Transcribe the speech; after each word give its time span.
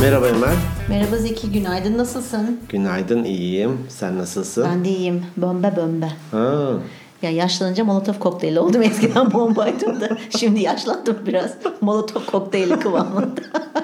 Merhaba 0.00 0.28
Emel. 0.28 0.56
Merhaba 0.88 1.16
Zeki, 1.16 1.52
günaydın. 1.52 1.98
Nasılsın? 1.98 2.60
Günaydın, 2.68 3.24
iyiyim. 3.24 3.78
Sen 3.88 4.18
nasılsın? 4.18 4.64
Ben 4.64 4.84
de 4.84 4.88
iyiyim. 4.88 5.24
Bomba 5.36 5.76
bomba. 5.76 6.08
Ha, 6.30 6.72
Ya 7.22 7.30
yaşlanınca 7.30 7.84
molotof 7.84 8.18
kokteyli 8.18 8.60
oldum. 8.60 8.82
Eskiden 8.90 9.32
bombaydım 9.32 10.00
da. 10.00 10.08
Şimdi 10.38 10.60
yaşlandım 10.60 11.18
biraz. 11.26 11.54
Molotof 11.80 12.26
kokteyli 12.26 12.78
kıvamında. 12.78 13.40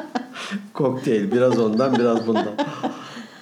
kokteyl. 0.75 1.33
Biraz 1.33 1.59
ondan, 1.59 1.95
biraz 1.99 2.27
bundan. 2.27 2.55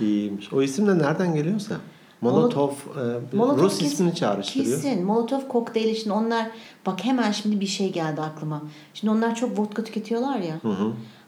İyiymiş. 0.01 0.53
O 0.53 0.63
isim 0.63 0.87
de 0.87 0.99
nereden 0.99 1.35
geliyorsa. 1.35 1.75
Molotov, 2.21 2.71
e, 2.71 3.37
Molotov 3.37 3.65
Rus 3.65 3.79
kes- 3.79 3.93
ismini 3.93 4.15
çağrıştırıyor. 4.15 4.83
Kesin. 4.83 5.05
Molotof 5.05 5.49
kokteyli 5.49 5.91
için 5.91 6.11
onlar... 6.11 6.47
Bak 6.87 7.05
hemen 7.05 7.33
şimdi 7.33 7.61
bir 7.61 7.67
şey 7.67 7.93
geldi 7.93 8.21
aklıma. 8.21 8.63
Şimdi 8.95 9.11
onlar 9.13 9.35
çok 9.35 9.59
vodka 9.59 9.85
tüketiyorlar 9.85 10.39
ya. 10.39 10.55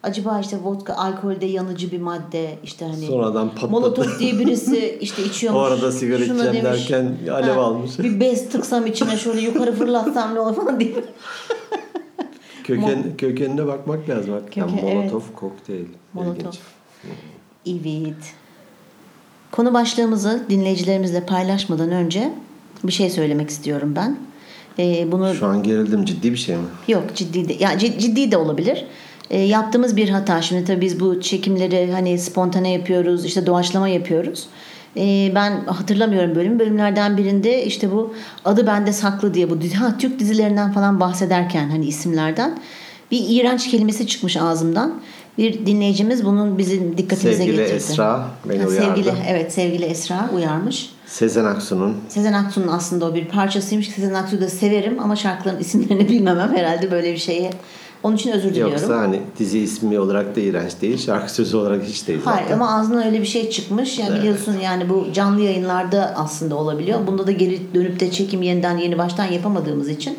Acaba 0.06 0.40
işte 0.40 0.56
vodka 0.64 0.94
alkolde 0.94 1.46
yanıcı 1.46 1.92
bir 1.92 2.00
madde 2.00 2.58
işte 2.64 2.84
hani 2.84 3.06
Sonradan 3.06 3.48
patladı. 3.50 3.70
Molotof 3.70 4.18
diye 4.20 4.38
birisi 4.38 4.98
işte 5.00 5.24
içiyormuş. 5.24 5.60
O 5.62 5.64
arada 5.64 5.92
sigara 5.92 6.18
içeceğim 6.24 6.44
demiş, 6.44 6.62
derken 6.64 7.16
alev 7.32 7.56
almış. 7.56 7.98
Bir 7.98 8.20
bez 8.20 8.48
tıksam 8.48 8.86
içine 8.86 9.16
şöyle 9.16 9.40
yukarı 9.40 9.72
fırlatsam 9.72 10.34
ne 10.34 10.40
olur 10.40 10.54
falan 10.56 10.80
diye. 10.80 10.94
Köken, 12.64 13.16
kökenine 13.18 13.66
bakmak 13.66 14.08
lazım 14.08 14.32
hakikaten. 14.34 14.76
Köken, 14.76 14.96
Molotov 14.96 15.22
kokteyl. 15.36 15.86
Molotov. 16.12 16.52
Evet. 17.66 18.34
Konu 19.50 19.74
başlığımızı 19.74 20.42
dinleyicilerimizle 20.50 21.26
paylaşmadan 21.26 21.90
önce 21.90 22.32
bir 22.84 22.92
şey 22.92 23.10
söylemek 23.10 23.50
istiyorum 23.50 23.92
ben. 23.96 24.16
Ee, 24.78 25.12
bunu 25.12 25.34
Şu 25.34 25.46
an 25.46 25.62
gerildim. 25.62 26.04
Ciddi 26.04 26.32
bir 26.32 26.36
şey 26.36 26.56
mi? 26.56 26.62
yok 26.88 27.02
ciddi 27.14 27.48
de, 27.48 27.52
ya 27.52 27.74
cid- 27.74 27.98
ciddi 27.98 28.30
de 28.30 28.36
olabilir. 28.36 28.86
Ee, 29.30 29.40
yaptığımız 29.40 29.96
bir 29.96 30.08
hata. 30.08 30.42
Şimdi 30.42 30.64
tabii 30.64 30.80
biz 30.80 31.00
bu 31.00 31.20
çekimleri 31.20 31.92
hani 31.92 32.18
spontane 32.18 32.72
yapıyoruz, 32.72 33.24
işte 33.24 33.46
doğaçlama 33.46 33.88
yapıyoruz. 33.88 34.46
Ee, 34.96 35.32
ben 35.34 35.64
hatırlamıyorum 35.66 36.34
bölümü. 36.34 36.58
Bölümlerden 36.58 37.16
birinde 37.16 37.64
işte 37.64 37.92
bu 37.92 38.14
adı 38.44 38.66
bende 38.66 38.92
saklı 38.92 39.34
diye 39.34 39.50
bu 39.50 39.54
ha, 39.78 39.98
Türk 39.98 40.18
dizilerinden 40.18 40.72
falan 40.72 41.00
bahsederken 41.00 41.68
hani 41.70 41.86
isimlerden 41.86 42.58
bir 43.10 43.24
iğrenç 43.28 43.70
kelimesi 43.70 44.06
çıkmış 44.06 44.36
ağzımdan. 44.36 45.00
Bir 45.38 45.66
dinleyicimiz 45.66 46.24
bunun 46.24 46.58
bizim 46.58 46.98
dikkatimize 46.98 47.38
Sevgili 47.38 47.56
getirdi. 47.56 47.76
Esra 47.76 48.30
beni 48.48 48.62
Ha, 48.62 48.68
uyardı. 48.68 48.86
Sevgili, 48.86 49.12
evet 49.28 49.52
sevgili 49.52 49.84
Esra 49.84 50.30
uyarmış. 50.34 50.90
Sezen 51.06 51.44
Aksu'nun 51.44 51.96
Sezen 52.08 52.32
Aksu'nun 52.32 52.68
aslında 52.68 53.04
o 53.04 53.14
bir 53.14 53.24
parçasıymış. 53.24 53.88
Sezen 53.88 54.14
Aksu'yu 54.14 54.42
da 54.42 54.48
severim 54.48 55.00
ama 55.00 55.16
şarkıların 55.16 55.60
isimlerini 55.60 56.08
bilmemem 56.08 56.52
herhalde 56.56 56.90
böyle 56.90 57.12
bir 57.12 57.18
şeye. 57.18 57.50
Onun 58.02 58.16
için 58.16 58.32
özür 58.32 58.50
diliyorum. 58.50 58.72
Yoksa 58.72 58.98
hani 58.98 59.20
dizi 59.38 59.58
ismi 59.58 60.00
olarak 60.00 60.36
da 60.36 60.40
iğrenç 60.40 60.72
değil, 60.80 60.98
şarkı 60.98 61.32
sözü 61.32 61.56
olarak 61.56 61.84
hiç 61.84 62.08
değil 62.08 62.18
zaten. 62.24 62.38
Hayır 62.38 62.50
ama 62.50 62.76
ağzından 62.76 63.06
öyle 63.06 63.20
bir 63.20 63.26
şey 63.26 63.50
çıkmış. 63.50 63.98
Yani 63.98 64.18
biliyorsun 64.18 64.56
yani 64.62 64.88
bu 64.88 65.06
canlı 65.12 65.40
yayınlarda 65.40 66.14
aslında 66.16 66.56
olabiliyor. 66.56 67.06
Bunda 67.06 67.26
da 67.26 67.32
geri 67.32 67.74
dönüp 67.74 68.00
de 68.00 68.10
çekim 68.10 68.42
yeniden 68.42 68.76
yeni 68.76 68.98
baştan 68.98 69.24
yapamadığımız 69.24 69.88
için 69.88 70.18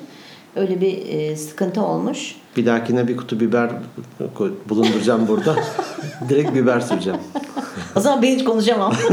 öyle 0.56 0.82
bir 0.82 1.10
e, 1.10 1.36
sıkıntı 1.36 1.82
olmuş. 1.82 2.36
Bir 2.58 2.66
dahakine 2.66 3.08
bir 3.08 3.18
kutu 3.18 3.40
biber 3.40 3.72
bulunduracağım 4.70 5.28
burada. 5.28 5.56
Direkt 6.30 6.56
biber 6.56 6.80
süreceğim. 6.80 7.20
O 7.96 8.00
zaman 8.00 8.22
ben 8.22 8.36
hiç 8.36 8.44
konuşamam. 8.44 8.94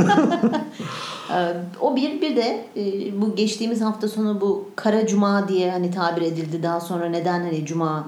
Ee, 1.31 1.53
o 1.81 1.97
bir 1.97 2.21
bir 2.21 2.37
de 2.37 2.65
e, 2.77 2.83
bu 3.21 3.37
geçtiğimiz 3.37 3.81
hafta 3.81 4.09
sonu 4.09 4.41
bu 4.41 4.69
kara 4.77 5.07
cuma 5.07 5.49
diye 5.49 5.71
hani 5.71 5.91
tabir 5.91 6.23
edildi. 6.23 6.63
Daha 6.63 6.81
sonra 6.81 7.07
neden 7.07 7.41
hani 7.41 7.67
cuma 7.67 8.07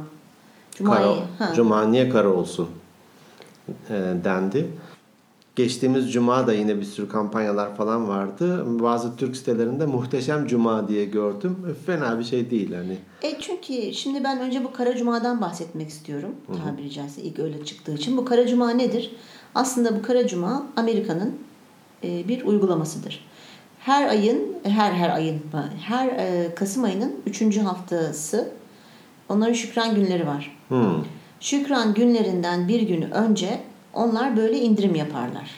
Kara, 0.85 0.97
Cuma'yı 0.97 1.21
ha. 1.39 1.53
Cuma 1.55 1.85
niye 1.85 2.09
kara 2.09 2.29
olsun 2.29 2.69
e, 3.69 3.95
dendi. 4.25 4.67
Geçtiğimiz 5.57 6.13
cuma 6.13 6.47
da 6.47 6.53
yine 6.53 6.81
bir 6.81 6.85
sürü 6.85 7.09
kampanyalar 7.09 7.77
falan 7.77 8.09
vardı. 8.09 8.65
Bazı 8.81 9.17
Türk 9.17 9.37
sitelerinde 9.37 9.87
muhteşem 9.87 10.47
cuma 10.47 10.89
diye 10.89 11.05
gördüm. 11.05 11.77
Fena 11.87 12.19
bir 12.19 12.25
şey 12.25 12.51
değil 12.51 12.75
hani. 12.75 12.99
E 13.23 13.41
çünkü 13.41 13.95
şimdi 13.95 14.25
ben 14.25 14.41
önce 14.41 14.65
bu 14.65 14.73
Kara 14.73 14.97
Cuma'dan 14.97 15.41
bahsetmek 15.41 15.89
istiyorum. 15.89 16.31
Tabiri 16.65 16.91
caizse 16.91 17.23
ilk 17.23 17.39
öyle 17.39 17.65
çıktığı 17.65 17.95
için. 17.95 18.17
Bu 18.17 18.25
Kara 18.25 18.47
Cuma 18.47 18.71
nedir? 18.71 19.17
Aslında 19.55 19.99
bu 19.99 20.03
Kara 20.03 20.27
Cuma 20.27 20.67
Amerika'nın 20.77 21.35
e, 22.05 22.29
bir 22.29 22.45
uygulamasıdır. 22.45 23.25
Her 23.79 24.09
ayın, 24.09 24.53
her 24.63 24.93
her 24.93 25.11
ayın, 25.11 25.41
her 25.81 26.09
e, 26.09 26.55
Kasım 26.55 26.85
ayının 26.85 27.15
üçüncü 27.27 27.61
haftası 27.61 28.53
onların 29.29 29.53
şükran 29.53 29.95
günleri 29.95 30.27
var. 30.27 30.57
Hmm. 30.69 31.05
Şükran 31.41 31.95
günlerinden 31.95 32.69
bir 32.69 32.81
gün 32.83 33.03
önce 33.03 33.61
onlar 33.95 34.37
böyle 34.37 34.59
indirim 34.59 34.95
yaparlar. 34.95 35.51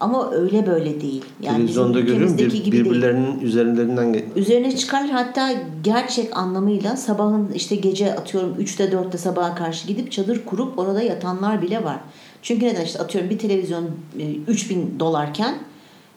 Ama 0.00 0.30
öyle 0.32 0.66
böyle 0.66 1.00
değil. 1.00 1.24
Yani 1.42 1.56
Televizyonda 1.56 2.00
görüyorum 2.00 2.38
bir, 2.38 2.52
gibi 2.52 2.72
değil. 2.72 2.84
birbirlerinin 2.84 3.40
üzerlerinden 3.40 4.06
ge- 4.14 4.24
Üzerine 4.36 4.76
çıkarlar 4.76 5.10
hatta 5.10 5.52
gerçek 5.84 6.36
anlamıyla 6.36 6.96
sabahın 6.96 7.52
işte 7.54 7.76
gece 7.76 8.14
atıyorum 8.14 8.56
3'te 8.60 8.84
4'te 8.84 9.18
sabaha 9.18 9.54
karşı 9.54 9.86
gidip 9.88 10.12
çadır 10.12 10.44
kurup 10.44 10.78
orada 10.78 11.02
yatanlar 11.02 11.62
bile 11.62 11.84
var. 11.84 11.96
Çünkü 12.42 12.66
neden 12.66 12.84
işte 12.84 12.98
atıyorum 12.98 13.30
bir 13.30 13.38
televizyon 13.38 13.84
e, 14.18 14.32
3000 14.48 14.96
dolarken 15.00 15.54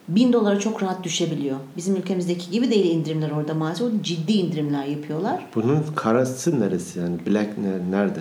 1000 0.08 0.32
dolara 0.32 0.58
çok 0.58 0.82
rahat 0.82 1.04
düşebiliyor. 1.04 1.56
Bizim 1.76 1.96
ülkemizdeki 1.96 2.50
gibi 2.50 2.70
değil 2.70 2.94
indirimler 2.94 3.30
orada 3.30 3.54
maalesef. 3.54 3.86
Orada 3.86 4.02
ciddi 4.02 4.32
indirimler 4.32 4.84
yapıyorlar. 4.84 5.46
Bunun 5.54 5.84
karası 5.96 6.60
neresi 6.60 6.98
yani? 6.98 7.16
Black 7.26 7.58
ne, 7.58 7.90
nerede? 7.90 8.20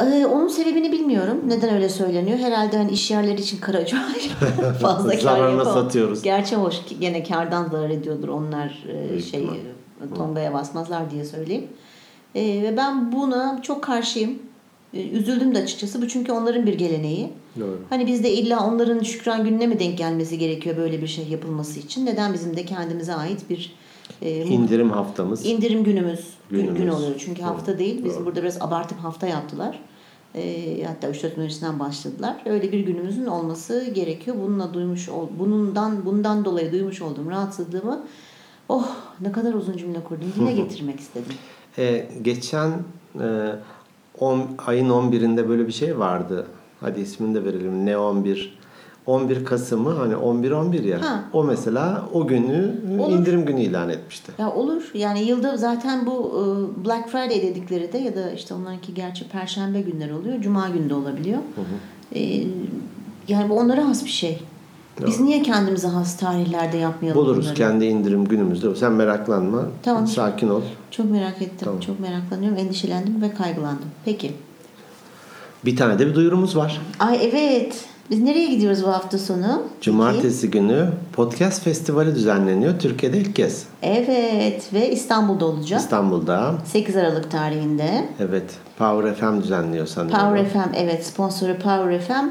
Ee, 0.00 0.26
onun 0.26 0.48
sebebini 0.48 0.92
bilmiyorum. 0.92 1.36
Neden 1.46 1.74
öyle 1.74 1.88
söyleniyor? 1.88 2.38
Herhalde 2.38 2.76
hani 2.76 2.90
iş 2.90 3.10
yerleri 3.10 3.40
için 3.40 3.58
karaca 3.58 3.98
fazla 4.80 5.10
kar 5.10 5.18
Zararına 5.18 5.64
satıyoruz. 5.64 6.22
Gerçi 6.22 6.56
hoş 6.56 6.84
ki 6.84 7.00
gene 7.00 7.24
kardan 7.24 7.68
zarar 7.68 7.90
ediyordur 7.90 8.28
onlar 8.28 8.84
e, 8.88 9.22
şey 9.22 9.42
e, 9.42 10.14
tongaya 10.16 10.54
basmazlar 10.54 11.10
diye 11.10 11.24
söyleyeyim. 11.24 11.66
E, 12.34 12.62
ve 12.62 12.76
ben 12.76 13.12
buna 13.12 13.62
çok 13.62 13.84
karşıyım. 13.84 14.38
E, 14.94 15.08
üzüldüm 15.08 15.54
de 15.54 15.58
açıkçası. 15.58 16.02
Bu 16.02 16.08
çünkü 16.08 16.32
onların 16.32 16.66
bir 16.66 16.74
geleneği. 16.74 17.30
Doğru. 17.60 17.80
Hani 17.90 18.06
bizde 18.06 18.32
illa 18.32 18.66
onların 18.66 19.02
şükran 19.02 19.44
gününe 19.44 19.66
mi 19.66 19.78
denk 19.78 19.98
gelmesi 19.98 20.38
gerekiyor 20.38 20.76
böyle 20.76 21.02
bir 21.02 21.06
şey 21.06 21.28
yapılması 21.28 21.80
için? 21.80 22.06
Neden 22.06 22.32
bizim 22.32 22.56
de 22.56 22.64
kendimize 22.64 23.14
ait 23.14 23.50
bir 23.50 23.72
e, 24.22 24.44
İndirim 24.44 24.90
haftamız. 24.90 25.46
İndirim 25.46 25.84
günümüz, 25.84 26.20
gün, 26.50 26.60
Günümüz. 26.60 26.80
gün 26.80 26.88
oluyor. 26.88 27.14
Çünkü 27.18 27.42
hafta 27.42 27.72
Doğru, 27.72 27.78
değil. 27.78 28.04
Bizim 28.04 28.18
doğru. 28.18 28.26
burada 28.26 28.42
biraz 28.42 28.62
abartıp 28.62 28.98
hafta 28.98 29.26
yaptılar. 29.26 29.78
Ee, 30.34 30.84
hatta 30.86 31.08
3-4 31.10 31.34
gün 31.34 31.42
öncesinden 31.42 31.78
başladılar. 31.78 32.42
Öyle 32.46 32.72
bir 32.72 32.80
günümüzün 32.80 33.26
olması 33.26 33.90
gerekiyor. 33.94 34.36
Bununla 34.42 34.74
duymuş 34.74 35.08
ol, 35.08 35.28
bundan 35.38 36.06
bundan 36.06 36.44
dolayı 36.44 36.72
duymuş 36.72 37.02
olduğum 37.02 37.30
rahatsızlığımı 37.30 38.04
oh 38.68 38.88
ne 39.20 39.32
kadar 39.32 39.54
uzun 39.54 39.76
cümle 39.76 40.04
kurdum. 40.04 40.32
Dile 40.36 40.52
getirmek 40.62 41.00
istedim. 41.00 41.32
E, 41.78 42.08
geçen 42.22 42.70
e, 43.20 43.52
on, 44.20 44.42
ayın 44.66 44.88
11'inde 44.88 45.48
böyle 45.48 45.66
bir 45.66 45.72
şey 45.72 45.98
vardı. 45.98 46.46
Hadi 46.80 47.00
ismini 47.00 47.34
de 47.34 47.44
verelim. 47.44 47.86
Ne 47.86 47.98
11? 47.98 48.58
11 49.06 49.44
Kasım'ı 49.44 49.90
hani 49.90 50.16
11 50.16 50.50
11 50.50 50.84
ya. 50.84 51.02
Ha. 51.02 51.24
O 51.32 51.44
mesela 51.44 52.04
o 52.12 52.26
günü 52.26 52.74
Olur. 52.98 53.12
indirim 53.12 53.46
günü 53.46 53.60
ilan 53.60 53.88
etmişti. 53.88 54.32
Ya 54.38 54.50
olur. 54.52 54.90
Yani 54.94 55.22
yılda 55.22 55.56
zaten 55.56 56.06
bu 56.06 56.12
e, 56.12 56.84
Black 56.84 57.08
Friday 57.08 57.42
dedikleri 57.42 57.92
de 57.92 57.98
ya 57.98 58.16
da 58.16 58.30
işte 58.30 58.54
onlarınki 58.54 58.94
gerçi 58.94 59.28
perşembe 59.28 59.80
günleri 59.80 60.14
oluyor. 60.14 60.40
Cuma 60.40 60.68
günü 60.68 60.90
de 60.90 60.94
olabiliyor. 60.94 61.38
Ee, 62.14 62.42
yani 63.28 63.48
bu 63.48 63.54
onlara 63.58 63.88
has 63.88 64.04
bir 64.04 64.10
şey. 64.10 64.42
Biz 65.06 65.20
niye 65.20 65.42
kendimize 65.42 65.88
has 65.88 66.16
tarihlerde 66.16 66.76
yapmayalım 66.76 67.22
Buluruz 67.22 67.42
bunları? 67.44 67.54
kendi 67.54 67.84
indirim 67.84 68.24
günümüzde. 68.24 68.76
Sen 68.76 68.92
meraklanma. 68.92 69.62
Tamam. 69.82 70.06
Sakin 70.06 70.48
ol. 70.48 70.62
Çok 70.90 71.10
merak 71.10 71.42
ettim. 71.42 71.58
Tamam. 71.64 71.80
Çok 71.80 72.00
meraklanıyorum. 72.00 72.58
Endişelendim 72.58 73.22
ve 73.22 73.34
kaygılandım. 73.34 73.88
Peki. 74.04 74.32
Bir 75.64 75.76
tane 75.76 75.98
de 75.98 76.06
bir 76.06 76.14
duyurumuz 76.14 76.56
var. 76.56 76.80
Ay 76.98 77.18
evet. 77.22 77.84
Biz 78.10 78.18
nereye 78.20 78.46
gidiyoruz 78.46 78.84
bu 78.84 78.88
hafta 78.88 79.18
sonu? 79.18 79.62
Cumartesi 79.80 80.50
günü 80.50 80.88
podcast 81.12 81.62
festivali 81.62 82.14
düzenleniyor. 82.14 82.78
Türkiye'de 82.78 83.18
ilk 83.18 83.36
kez. 83.36 83.66
Evet 83.82 84.72
ve 84.72 84.90
İstanbul'da 84.90 85.44
olacak. 85.44 85.80
İstanbul'da. 85.80 86.54
8 86.64 86.96
Aralık 86.96 87.30
tarihinde. 87.30 88.08
Evet. 88.20 88.44
Power 88.78 89.14
FM 89.14 89.42
düzenliyor 89.42 89.86
sanıyorum. 89.86 90.28
Power 90.28 90.50
FM 90.62 90.74
evet 90.74 91.06
sponsoru 91.06 91.52
Power 91.54 92.00
FM. 92.00 92.26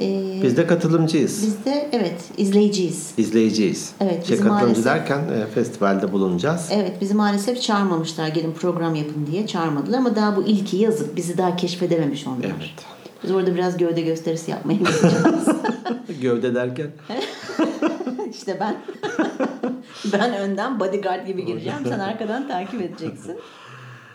Ee, 0.00 0.40
Biz 0.42 0.56
de 0.56 0.66
katılımcıyız. 0.66 1.42
biz 1.42 1.64
de 1.64 1.88
evet 1.92 2.20
izleyiciyiz. 2.36 3.12
İzleyiciyiz. 3.16 3.92
Evet, 4.00 4.26
Şey, 4.26 4.36
katılımcı 4.36 4.64
maalesef- 4.66 4.84
derken 4.84 5.18
e, 5.18 5.46
festivalde 5.54 6.12
bulunacağız. 6.12 6.68
Evet 6.72 6.92
bizi 7.00 7.14
maalesef 7.14 7.62
çağırmamışlar 7.62 8.28
gelin 8.28 8.52
program 8.52 8.94
yapın 8.94 9.26
diye 9.32 9.46
çağırmadılar 9.46 9.98
ama 9.98 10.16
daha 10.16 10.36
bu 10.36 10.42
ilki 10.42 10.76
yazıp 10.76 11.16
bizi 11.16 11.38
daha 11.38 11.56
keşfedememiş 11.56 12.26
onlar. 12.26 12.44
Evet. 12.44 12.70
Biz 13.24 13.30
orada 13.30 13.54
biraz 13.54 13.76
gövde 13.76 14.00
gösterisi 14.00 14.50
yapmaya 14.50 14.74
gideceğiz. 14.74 15.16
Gövde 16.22 16.54
derken 16.54 16.86
İşte 18.30 18.56
ben 18.60 18.76
ben 20.12 20.34
önden 20.34 20.80
bodyguard 20.80 21.26
gibi 21.26 21.44
gireceğim. 21.46 21.78
Sen 21.88 21.98
arkadan 21.98 22.48
takip 22.48 22.80
edeceksin. 22.82 23.36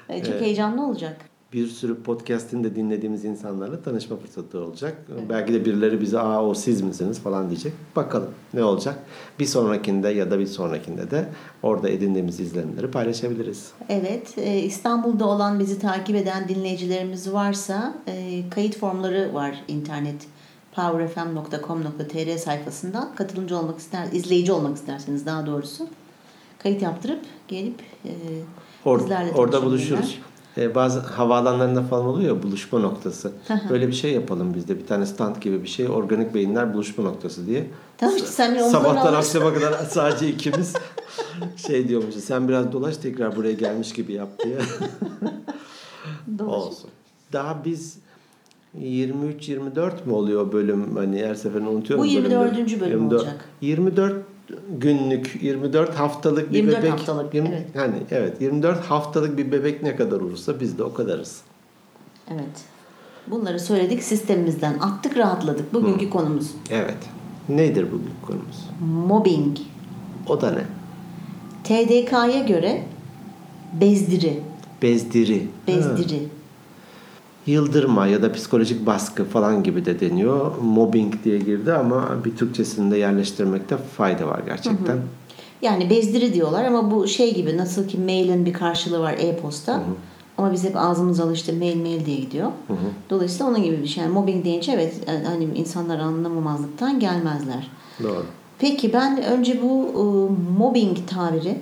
Ee, 0.09 0.23
Çok 0.23 0.41
heyecanlı 0.41 0.85
olacak. 0.87 1.17
Bir 1.53 1.67
sürü 1.67 2.03
podcast'ini 2.03 2.63
de 2.63 2.75
dinlediğimiz 2.75 3.25
insanlarla 3.25 3.81
tanışma 3.81 4.17
fırsatı 4.17 4.59
olacak. 4.59 4.97
Belki 5.29 5.53
de 5.53 5.65
birileri 5.65 6.01
bize 6.01 6.19
aa 6.19 6.45
o 6.45 6.53
siz 6.53 6.81
misiniz 6.81 7.19
falan 7.19 7.49
diyecek. 7.49 7.73
Bakalım 7.95 8.29
ne 8.53 8.63
olacak. 8.63 8.99
Bir 9.39 9.45
sonrakinde 9.45 10.09
ya 10.09 10.31
da 10.31 10.39
bir 10.39 10.45
sonrakinde 10.47 11.11
de 11.11 11.25
orada 11.63 11.89
edindiğimiz 11.89 12.39
izlenimleri 12.39 12.91
paylaşabiliriz. 12.91 13.71
Evet, 13.89 14.37
e, 14.37 14.59
İstanbul'da 14.59 15.27
olan 15.27 15.59
bizi 15.59 15.79
takip 15.79 16.15
eden 16.15 16.47
dinleyicilerimiz 16.47 17.33
varsa 17.33 17.93
e, 18.07 18.43
kayıt 18.49 18.77
formları 18.77 19.33
var 19.33 19.63
internet 19.67 20.27
powerfm.com.tr 20.75 22.37
sayfasından 22.37 23.15
katılımcı 23.15 23.57
olmak 23.57 23.79
ister, 23.79 24.07
izleyici 24.11 24.51
olmak 24.51 24.77
isterseniz 24.77 25.25
daha 25.25 25.45
doğrusu 25.45 25.87
kayıt 26.59 26.81
yaptırıp 26.81 27.21
gelip 27.47 27.79
e, 28.05 28.11
Or- 28.85 29.33
orada 29.33 29.65
buluşuruz. 29.65 30.19
Ee, 30.57 30.75
bazı 30.75 30.99
havaalanlarında 30.99 31.81
falan 31.83 32.05
oluyor 32.05 32.35
ya 32.35 32.43
buluşma 32.43 32.79
noktası. 32.79 33.31
Böyle 33.69 33.87
bir 33.87 33.93
şey 33.93 34.11
yapalım 34.13 34.53
biz 34.53 34.67
de. 34.67 34.79
Bir 34.79 34.87
tane 34.87 35.05
stand 35.05 35.35
gibi 35.35 35.63
bir 35.63 35.67
şey. 35.67 35.87
Organik 35.89 36.33
beyinler 36.33 36.73
buluşma 36.73 37.03
noktası 37.03 37.47
diye. 37.47 37.67
Tamam 37.97 38.15
işte 38.15 38.27
sen 38.27 38.51
omzuna 38.55 38.69
Sabahtan 38.69 39.13
akşama 39.13 39.53
kadar 39.53 39.73
sadece 39.73 40.27
ikimiz 40.27 40.73
şey 41.67 41.87
diyormuşuz. 41.87 42.23
Sen 42.23 42.47
biraz 42.47 42.71
dolaş 42.71 42.97
tekrar 42.97 43.35
buraya 43.35 43.53
gelmiş 43.53 43.93
gibi 43.93 44.13
yap 44.13 44.29
diye. 44.43 44.57
Olsun. 46.47 46.89
Daha 47.33 47.65
biz 47.65 47.97
23-24 48.81 50.05
mü 50.05 50.13
oluyor 50.13 50.51
bölüm? 50.51 50.95
Hani 50.95 51.25
her 51.25 51.35
seferinde 51.35 51.69
unutuyorum. 51.69 52.05
Bu 52.05 52.09
24. 52.09 52.51
bölümleri. 52.51 52.81
bölüm 52.81 52.91
24 52.91 53.13
olacak. 53.21 53.45
24 53.61 54.15
günlük, 54.79 55.43
24 55.43 55.95
haftalık 55.95 56.51
bir 56.51 56.55
24 56.57 56.79
bebek. 56.79 56.91
haftalık, 56.91 57.33
Yirmi- 57.33 57.47
evet. 57.49 57.67
Hani 57.75 57.95
evet 58.11 58.41
24 58.41 58.85
haftalık 58.85 59.37
bir 59.37 59.51
bebek 59.51 59.83
ne 59.83 59.95
kadar 59.95 60.19
olursa 60.21 60.59
biz 60.59 60.77
de 60.77 60.83
o 60.83 60.93
kadarız. 60.93 61.41
Evet. 62.31 62.61
Bunları 63.27 63.59
söyledik 63.59 64.03
sistemimizden 64.03 64.79
attık 64.79 65.17
rahatladık. 65.17 65.73
Bugünkü 65.73 66.09
konumuz 66.09 66.51
Evet. 66.69 66.97
Nedir 67.49 67.85
bugün 67.91 68.11
konumuz? 68.27 68.69
mobbing. 69.07 69.57
O 70.27 70.41
da 70.41 70.51
ne? 70.51 70.63
TDK'ya 71.63 72.43
göre 72.43 72.83
bezdiri. 73.81 74.39
Bezdiri. 74.81 75.47
Ha. 75.65 75.73
Yıldırma 77.47 78.07
ya 78.07 78.21
da 78.21 78.31
psikolojik 78.33 78.85
baskı 78.85 79.25
falan 79.25 79.63
gibi 79.63 79.85
de 79.85 79.99
deniyor. 79.99 80.51
Mobbing 80.61 81.13
diye 81.23 81.37
girdi 81.39 81.73
ama 81.73 82.09
bir 82.25 82.35
Türkçesini 82.35 82.91
de 82.91 82.97
yerleştirmekte 82.97 83.77
fayda 83.77 84.27
var 84.27 84.39
gerçekten. 84.45 84.97
Yani 85.61 85.89
bezdiri 85.89 86.33
diyorlar 86.33 86.65
ama 86.65 86.91
bu 86.91 87.07
şey 87.07 87.35
gibi 87.35 87.57
nasıl 87.57 87.87
ki 87.87 87.97
mailin 87.97 88.45
bir 88.45 88.53
karşılığı 88.53 88.99
var 88.99 89.15
e-posta. 89.19 89.83
Ama 90.37 90.51
biz 90.51 90.63
hep 90.63 90.77
ağzımız 90.77 91.19
alıştı 91.19 91.53
mail 91.53 91.81
mail 91.81 92.05
diye 92.05 92.17
gidiyor. 92.17 92.51
Dolayısıyla 93.09 93.45
onun 93.51 93.63
gibi 93.63 93.81
bir 93.81 93.87
şey. 93.87 94.03
Yani 94.03 94.13
mobbing 94.13 94.45
deyince 94.45 94.71
evet 94.71 94.93
yani 95.07 95.25
hani 95.25 95.43
insanlar 95.55 95.99
anlamamazlıktan 95.99 96.99
gelmezler. 96.99 97.67
Doğru. 98.03 98.25
Peki 98.59 98.93
ben 98.93 99.23
önce 99.23 99.61
bu 99.61 99.85
e, 99.91 100.03
mobbing 100.59 100.97
tabiri 101.07 101.57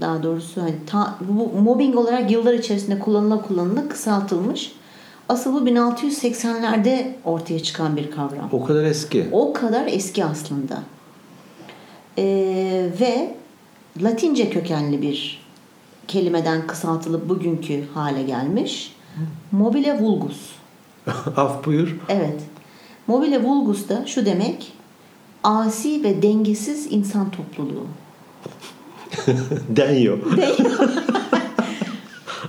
daha 0.00 0.22
doğrusu 0.22 0.62
hani 0.62 0.74
ta- 0.86 1.14
bu 1.28 1.60
mobbing 1.60 1.96
olarak 1.96 2.30
yıllar 2.30 2.54
içerisinde 2.54 2.98
kullanıla 2.98 3.42
kullanıla 3.42 3.88
kısaltılmış. 3.88 4.72
Asıl 5.30 5.54
bu 5.54 5.68
1680'lerde 5.68 7.06
ortaya 7.24 7.62
çıkan 7.62 7.96
bir 7.96 8.10
kavram. 8.10 8.48
O 8.52 8.64
kadar 8.64 8.84
eski. 8.84 9.28
O 9.32 9.52
kadar 9.52 9.86
eski 9.86 10.24
aslında. 10.24 10.82
Ee, 12.18 12.90
ve 13.00 13.34
Latince 14.02 14.50
kökenli 14.50 15.02
bir 15.02 15.42
kelimeden 16.08 16.66
kısaltılıp 16.66 17.28
bugünkü 17.28 17.84
hale 17.94 18.22
gelmiş. 18.22 18.96
Mobile 19.52 19.98
vulgus. 20.00 20.52
Af 21.36 21.64
buyur. 21.64 21.96
Evet. 22.08 22.40
Mobile 23.06 23.44
vulgus 23.44 23.88
da 23.88 24.06
şu 24.06 24.26
demek 24.26 24.72
asi 25.44 26.04
ve 26.04 26.22
dengesiz 26.22 26.92
insan 26.92 27.30
topluluğu. 27.30 27.86
Deniyor. 29.68 30.18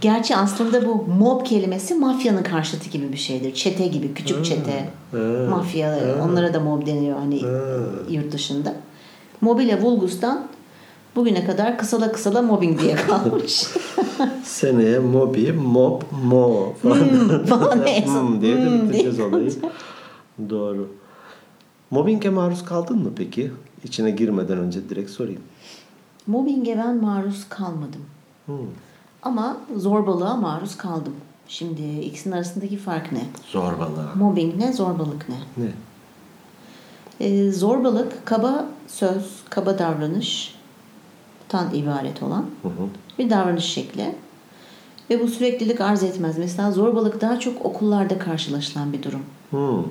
Gerçi 0.02 0.36
aslında 0.36 0.86
bu 0.86 1.06
mob 1.20 1.46
kelimesi 1.46 1.96
mafyanın 1.96 2.44
karşıtı 2.44 2.90
gibi 2.90 3.12
bir 3.12 3.18
şeydir. 3.18 3.54
Çete 3.54 3.88
gibi, 3.88 4.14
küçük 4.14 4.46
çete, 4.46 4.90
mafya, 5.50 6.00
onlara 6.24 6.54
da 6.54 6.60
mob 6.60 6.86
deniyor 6.88 7.18
hani 7.20 7.42
yurt 8.10 8.32
dışında. 8.32 8.74
Mobile 9.42 9.82
vulgus'tan 9.82 10.48
bugüne 11.16 11.46
kadar 11.46 11.78
kısala 11.78 12.12
kısala 12.12 12.42
mobbing 12.42 12.82
diye 12.82 12.96
kalmış. 13.08 13.66
Seneye 14.44 15.00
mobi, 15.00 15.52
mob, 15.52 16.02
mo 16.24 16.74
falan, 16.84 17.46
falan 17.46 17.86
neyse. 17.86 18.08
Hmm 18.12 18.42
diye 18.42 18.58
de 18.58 18.66
Hmm 18.66 18.84
bitireceğiz 18.90 19.18
diye. 19.18 19.28
olayı. 19.28 19.52
Doğru. 20.50 20.90
Mobbinge 21.92 22.30
maruz 22.30 22.66
kaldın 22.66 22.98
mı 22.98 23.12
peki? 23.16 23.52
İçine 23.84 24.12
girmeden 24.12 24.58
önce 24.58 24.90
direkt 24.90 25.10
sorayım. 25.10 25.42
Mobbinge 26.28 26.78
ben 26.78 26.96
maruz 27.04 27.46
kalmadım. 27.50 28.06
Hmm. 28.46 28.56
Ama 29.24 29.58
zorbalığa 29.76 30.36
maruz 30.36 30.78
kaldım. 30.78 31.14
Şimdi 31.48 32.00
ikisinin 32.00 32.36
arasındaki 32.36 32.78
fark 32.78 33.12
ne? 33.12 33.22
Zorbalığa. 33.52 34.12
Mobbing 34.16 34.56
ne, 34.56 34.74
zorbalık 34.74 35.26
ne? 35.30 35.64
Ne? 35.66 35.72
Ee, 37.20 37.52
zorbalık 37.52 38.26
kaba 38.26 38.66
söz, 38.88 39.44
kaba 39.50 39.80
davranıştan 39.80 41.74
ibaret 41.74 42.24
olan 42.24 42.46
Hı 42.62 42.68
hı. 42.68 42.88
bir 43.20 43.30
davranış 43.30 43.66
şekli. 43.66 44.16
Ve 45.10 45.22
bu 45.22 45.28
süreklilik 45.28 45.82
arz 45.82 46.04
etmez. 46.04 46.38
Mesela 46.38 46.72
zorbalık 46.72 47.22
daha 47.22 47.40
çok 47.40 47.66
okullarda 47.66 48.20
karşılaşılan 48.20 48.94
bir 48.94 49.04
durum. 49.04 49.22
Hmm. 49.50 49.84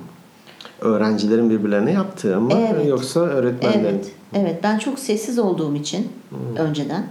Öğrencilerin 0.79 1.49
birbirlerine 1.49 1.91
yaptığı 1.91 2.41
mı 2.41 2.53
Evet. 2.55 2.87
yoksa 2.87 3.19
öğretmenlerin? 3.19 3.83
Evet, 3.83 4.11
evet. 4.33 4.63
Ben 4.63 4.77
çok 4.77 4.99
sessiz 4.99 5.39
olduğum 5.39 5.75
için 5.75 6.07
önceden. 6.57 7.07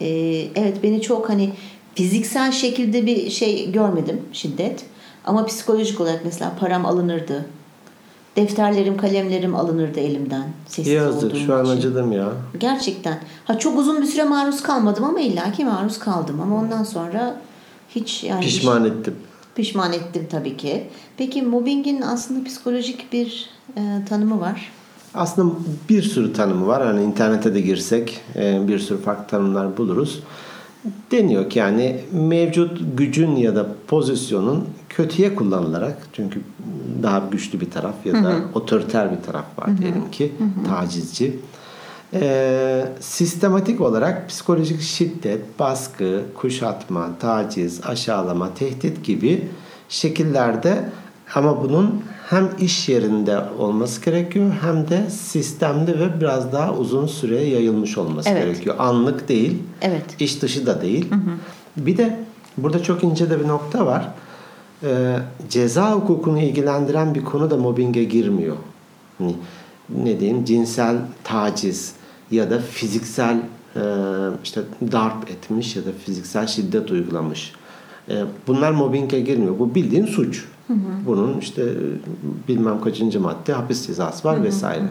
Ee, 0.00 0.06
evet 0.54 0.82
beni 0.82 1.02
çok 1.02 1.28
hani 1.28 1.52
fiziksel 1.94 2.52
şekilde 2.52 3.06
bir 3.06 3.30
şey 3.30 3.72
görmedim 3.72 4.22
şiddet. 4.32 4.84
Ama 5.24 5.46
psikolojik 5.46 6.00
olarak 6.00 6.20
mesela 6.24 6.52
param 6.60 6.86
alınırdı. 6.86 7.46
Defterlerim, 8.36 8.96
kalemlerim 8.96 9.54
alınırdı 9.54 10.00
elimden. 10.00 10.44
Sessiz 10.66 11.02
olduğum 11.24 11.36
şu 11.36 11.54
an 11.54 11.64
için. 11.64 11.76
acıdım 11.76 12.12
ya. 12.12 12.32
Gerçekten. 12.58 13.18
Ha 13.44 13.58
çok 13.58 13.78
uzun 13.78 14.02
bir 14.02 14.06
süre 14.06 14.24
maruz 14.24 14.62
kalmadım 14.62 15.04
ama 15.04 15.20
illaki 15.20 15.64
maruz 15.64 15.98
kaldım. 15.98 16.40
Ama 16.40 16.56
ondan 16.56 16.84
sonra 16.84 17.40
hiç 17.94 18.24
yani 18.24 18.40
Pişman 18.44 18.84
ettim. 18.84 19.14
pişman 19.54 19.92
ettim 19.92 20.26
tabii 20.30 20.56
ki. 20.56 20.86
Peki 21.16 21.42
mobbingin 21.42 22.02
aslında 22.02 22.44
psikolojik 22.44 23.12
bir 23.12 23.50
e, 23.76 23.80
tanımı 24.08 24.40
var. 24.40 24.72
Aslında 25.14 25.54
bir 25.88 26.02
sürü 26.02 26.32
tanımı 26.32 26.66
var. 26.66 26.82
Hani 26.86 27.02
internete 27.02 27.54
de 27.54 27.60
girsek 27.60 28.20
e, 28.36 28.68
bir 28.68 28.78
sürü 28.78 28.98
farklı 28.98 29.26
tanımlar 29.26 29.76
buluruz. 29.76 30.22
Deniyor 31.10 31.50
ki 31.50 31.58
yani 31.58 32.00
mevcut 32.12 32.80
gücün 32.96 33.36
ya 33.36 33.56
da 33.56 33.66
pozisyonun 33.86 34.68
kötüye 34.88 35.34
kullanılarak 35.34 36.08
çünkü 36.12 36.40
daha 37.02 37.22
güçlü 37.30 37.60
bir 37.60 37.70
taraf 37.70 37.94
ya 38.04 38.24
da 38.24 38.34
otoriter 38.54 39.12
bir 39.12 39.22
taraf 39.22 39.44
var 39.58 39.78
diyelim 39.78 40.10
ki 40.10 40.32
tacizci. 40.68 41.38
E, 42.12 42.86
sistematik 43.00 43.80
olarak 43.80 44.28
psikolojik 44.28 44.80
şiddet, 44.80 45.58
baskı, 45.58 46.22
kuşatma, 46.34 47.08
taciz, 47.20 47.80
aşağılama, 47.86 48.54
tehdit 48.54 49.04
gibi 49.04 49.48
şekillerde 49.88 50.88
ama 51.34 51.62
bunun 51.62 52.02
hem 52.30 52.50
iş 52.60 52.88
yerinde 52.88 53.40
olması 53.58 54.04
gerekiyor 54.04 54.52
hem 54.60 54.88
de 54.88 55.10
sistemli 55.10 56.00
ve 56.00 56.20
biraz 56.20 56.52
daha 56.52 56.74
uzun 56.74 57.06
süreye 57.06 57.48
yayılmış 57.48 57.98
olması 57.98 58.28
Evet. 58.28 58.44
gerekiyor. 58.44 58.76
Anlık 58.78 59.28
değil, 59.28 59.58
Evet. 59.82 60.04
iş 60.20 60.42
dışı 60.42 60.66
da 60.66 60.82
değil. 60.82 61.06
Bir 61.76 61.96
de 61.96 62.20
burada 62.58 62.82
çok 62.82 63.04
ince 63.04 63.30
de 63.30 63.40
bir 63.40 63.48
nokta 63.48 63.86
var. 63.86 64.08
Ee, 64.82 65.16
ceza 65.50 65.92
hukukunu 65.92 66.40
ilgilendiren 66.40 67.14
bir 67.14 67.24
konu 67.24 67.50
da 67.50 67.56
mobbinge 67.56 68.04
girmiyor. 68.04 68.56
Hani 69.18 69.36
ne 70.04 70.20
diyeyim 70.20 70.44
cinsel 70.44 70.96
taciz 71.24 71.92
ya 72.30 72.50
da 72.50 72.58
fiziksel 72.58 73.36
e, 73.76 73.80
işte 74.44 74.60
darp 74.92 75.30
etmiş 75.30 75.76
ya 75.76 75.84
da 75.84 75.88
fiziksel 76.04 76.46
şiddet 76.46 76.90
uygulamış. 76.90 77.52
E, 78.08 78.14
bunlar 78.46 78.70
mobbinge 78.70 79.20
girmiyor. 79.20 79.58
Bu 79.58 79.74
bildiğin 79.74 80.06
suç. 80.06 80.44
Bunun 81.06 81.38
işte 81.40 81.62
e, 81.62 82.48
bilmem 82.48 82.80
kaçıncı 82.80 83.20
madde 83.20 83.52
hapis 83.52 83.86
cezası 83.86 84.28
var 84.28 84.42
vesaire. 84.42 84.84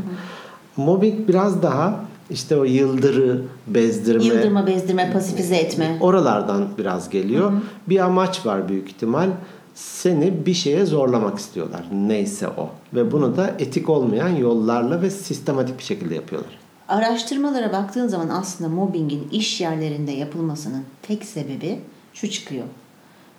Mobbing 0.78 1.28
biraz 1.28 1.62
daha 1.64 2.00
işte 2.30 2.58
o 2.58 2.64
yıldırı 2.64 3.42
bezdirme, 3.68 4.24
Yıldırma, 4.24 4.68
bezdirme, 4.68 5.14
pasifize 5.14 5.56
etme. 5.56 5.98
oralardan 6.02 6.68
biraz 6.78 7.10
geliyor. 7.10 7.52
Bir 7.90 8.00
amaç 8.00 8.46
var 8.46 8.70
büyük 8.70 8.88
ihtimal. 8.90 9.30
Seni 9.76 10.46
bir 10.46 10.54
şeye 10.54 10.86
zorlamak 10.86 11.40
istiyorlar. 11.40 11.86
Neyse 11.94 12.48
o. 12.48 12.70
Ve 12.94 13.12
bunu 13.12 13.38
da 13.38 13.48
etik 13.60 13.90
olmayan 13.90 14.30
yollarla 14.30 15.02
ve 15.02 15.10
sistematik 15.10 15.78
bir 15.78 15.84
şekilde 15.84 16.16
yapıyorlar. 16.16 16.52
Araştırmalara 16.88 17.74
baktığın 17.74 18.08
zaman 18.08 18.30
aslında 18.30 18.70
mobbingin 18.70 19.28
iş 19.32 19.62
yerlerinde 19.62 20.12
yapılmasının 20.12 20.84
tek 21.02 21.26
sebebi 21.26 21.80
şu 22.14 22.30
çıkıyor. 22.30 22.66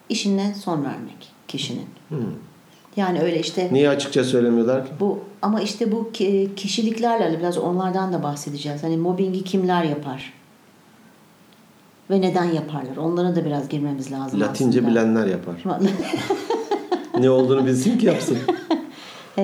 işine 0.08 0.54
son 0.64 0.84
vermek 0.84 1.33
kişinin. 1.56 1.86
Yani 2.96 3.20
öyle 3.20 3.40
işte 3.40 3.68
Niye 3.72 3.88
açıkça 3.88 4.24
söylemiyorlar 4.24 4.86
ki? 4.86 4.92
bu 5.00 5.18
ama 5.42 5.60
işte 5.60 5.92
bu 5.92 6.12
ki- 6.12 6.50
kişiliklerle 6.56 7.38
biraz 7.38 7.58
onlardan 7.58 8.12
da 8.12 8.22
bahsedeceğiz. 8.22 8.82
Hani 8.82 8.96
mobbingi 8.96 9.44
kimler 9.44 9.84
yapar? 9.84 10.32
Ve 12.10 12.20
neden 12.20 12.44
yaparlar? 12.44 12.96
Onlara 12.96 13.36
da 13.36 13.44
biraz 13.44 13.68
girmemiz 13.68 14.12
lazım 14.12 14.40
Latince 14.40 14.78
aslında. 14.78 14.90
bilenler 14.90 15.26
yapar. 15.26 15.54
ne 17.20 17.30
olduğunu 17.30 17.66
bilsin 17.66 17.98
ki 17.98 18.06
yapsın. 18.06 18.38
Ee, 19.38 19.42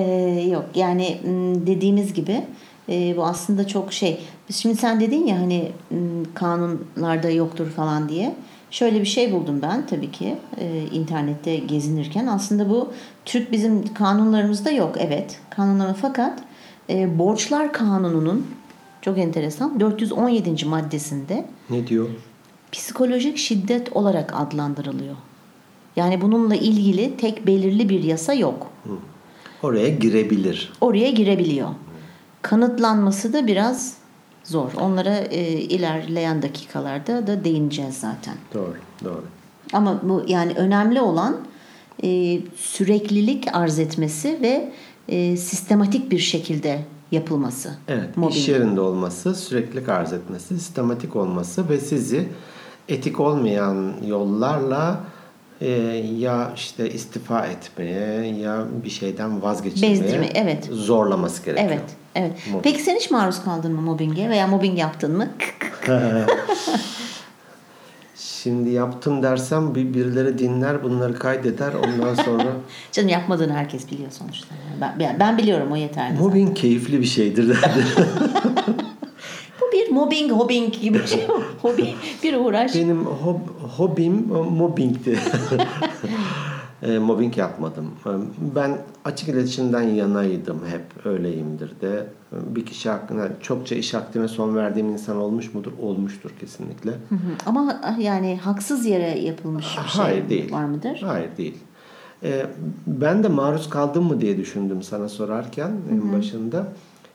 yok 0.51 0.65
yani 0.75 1.17
dediğimiz 1.65 2.13
gibi 2.13 2.41
e, 2.89 3.17
bu 3.17 3.25
aslında 3.25 3.67
çok 3.67 3.93
şey. 3.93 4.19
Şimdi 4.51 4.75
sen 4.75 4.99
dedin 4.99 5.25
ya 5.27 5.39
hani 5.39 5.71
kanunlarda 6.33 7.29
yoktur 7.29 7.67
falan 7.69 8.09
diye. 8.09 8.35
Şöyle 8.71 8.99
bir 9.01 9.05
şey 9.05 9.31
buldum 9.31 9.61
ben 9.61 9.85
tabii 9.85 10.11
ki 10.11 10.37
e, 10.57 10.85
internette 10.91 11.55
gezinirken. 11.55 12.27
Aslında 12.27 12.69
bu 12.69 12.93
Türk 13.25 13.51
bizim 13.51 13.93
kanunlarımızda 13.93 14.71
yok 14.71 14.95
evet 14.99 15.39
kanunlarımız 15.49 15.97
fakat 16.01 16.39
e, 16.89 17.19
borçlar 17.19 17.73
kanununun 17.73 18.47
çok 19.01 19.17
enteresan 19.17 19.79
417. 19.79 20.65
maddesinde 20.65 21.45
Ne 21.69 21.87
diyor? 21.87 22.09
psikolojik 22.71 23.37
şiddet 23.37 23.93
olarak 23.93 24.33
adlandırılıyor. 24.35 25.15
Yani 25.95 26.21
bununla 26.21 26.55
ilgili 26.55 27.17
tek 27.17 27.47
belirli 27.47 27.89
bir 27.89 28.03
yasa 28.03 28.33
yok. 28.33 28.71
Oraya 29.63 29.89
girebilir. 29.89 30.73
oraya 30.81 31.11
girebiliyor. 31.11 31.69
Kanıtlanması 32.41 33.33
da 33.33 33.47
biraz 33.47 33.93
zor. 34.43 34.71
Onlara 34.81 35.17
e, 35.17 35.51
ilerleyen 35.51 36.41
dakikalarda 36.41 37.27
da 37.27 37.43
değineceğiz 37.43 37.97
zaten. 37.97 38.35
Doğru, 38.53 38.75
doğru. 39.03 39.23
Ama 39.73 39.99
bu 40.03 40.23
yani 40.27 40.53
önemli 40.53 41.01
olan 41.01 41.37
e, 42.03 42.39
süreklilik 42.55 43.55
arz 43.55 43.79
etmesi 43.79 44.39
ve 44.41 44.71
e, 45.07 45.37
sistematik 45.37 46.11
bir 46.11 46.19
şekilde 46.19 46.81
yapılması. 47.11 47.73
Evet, 47.87 48.17
Mobbing. 48.17 48.37
iş 48.37 48.49
yerinde 48.49 48.81
olması, 48.81 49.35
sürekli 49.35 49.91
arz 49.91 50.13
etmesi, 50.13 50.47
sistematik 50.59 51.15
olması 51.15 51.69
ve 51.69 51.79
sizi 51.79 52.27
etik 52.89 53.19
olmayan 53.19 53.93
yollarla 54.05 54.99
e, 55.61 55.69
ya 56.17 56.51
işte 56.55 56.89
istifa 56.89 57.45
etmeye 57.45 58.27
ya 58.27 58.65
bir 58.83 58.89
şeyden 58.89 59.41
vazgeçmeye 59.41 59.93
Bezdirme, 59.93 60.29
evet. 60.33 60.65
zorlaması 60.71 61.45
gerekiyor. 61.45 61.69
Evet, 61.71 61.89
evet. 62.15 62.31
Mobbing. 62.47 62.63
Peki 62.63 62.81
sen 62.81 62.95
hiç 62.95 63.11
maruz 63.11 63.43
kaldın 63.43 63.73
mı 63.73 63.81
mobbinge 63.81 64.29
veya 64.29 64.47
mobbing 64.47 64.79
yaptın 64.79 65.17
mı? 65.17 65.27
Şimdi 68.15 68.69
yaptım 68.69 69.23
dersem 69.23 69.75
bir 69.75 69.93
birileri 69.93 70.37
dinler 70.37 70.83
bunları 70.83 71.13
kaydeder 71.19 71.73
ondan 71.73 72.13
sonra 72.23 72.47
Canım 72.91 73.09
yapmadığını 73.09 73.53
herkes 73.53 73.91
biliyor 73.91 74.11
sonuçta. 74.11 74.47
Ben, 74.81 74.95
ben- 74.99 75.19
ben 75.19 75.37
biliyorum 75.37 75.71
o 75.71 75.75
yeterli. 75.75 76.09
zaten. 76.13 76.23
mobbing 76.27 76.57
keyifli 76.57 76.99
bir 76.99 77.05
şeydir 77.05 77.49
derdi. 77.49 77.85
Bu 79.61 79.71
bir 79.71 79.89
mobbing, 79.91 80.31
hobbing 80.31 80.73
gibi 80.81 80.99
bir 80.99 81.07
şey. 81.07 81.27
Hobi, 81.61 81.93
bir 82.23 82.33
uğraş. 82.35 82.75
Benim 82.75 83.01
hob- 83.03 83.69
hobim 83.77 84.13
mobbingti. 84.33 85.19
E, 86.81 86.99
mobbing 86.99 87.37
yapmadım. 87.37 87.85
E, 88.05 88.09
Ben 88.55 88.77
açık 89.05 89.29
iletişimden 89.29 89.81
yanaydım 89.81 90.59
hep. 90.67 91.05
Öyleyimdir 91.05 91.81
de. 91.81 92.07
E, 92.33 92.55
Bir 92.55 92.65
kişi 92.65 92.89
hakkında 92.89 93.29
çokça 93.41 93.75
iş 93.75 93.95
akdine 93.95 94.27
son 94.27 94.55
verdiğim 94.55 94.89
insan 94.89 95.17
olmuş 95.17 95.53
mudur? 95.53 95.71
Olmuştur 95.81 96.31
kesinlikle. 96.39 96.91
Hı 96.91 97.15
hı. 97.15 97.19
Ama 97.45 97.81
yani 97.99 98.37
haksız 98.43 98.85
yere 98.85 99.19
yapılmış 99.19 99.65
bir 99.83 99.89
şey 99.89 100.03
Hayır 100.03 100.29
değil. 100.29 100.51
var 100.51 100.65
mıdır? 100.65 101.01
Hayır 101.05 101.29
değil. 101.37 101.57
E, 102.23 102.45
ben 102.87 103.23
de 103.23 103.27
maruz 103.27 103.69
kaldım 103.69 104.03
mı 104.03 104.21
diye 104.21 104.37
düşündüm 104.37 104.83
sana 104.83 105.09
sorarken 105.09 105.71
en 105.91 106.13
başında. 106.13 106.67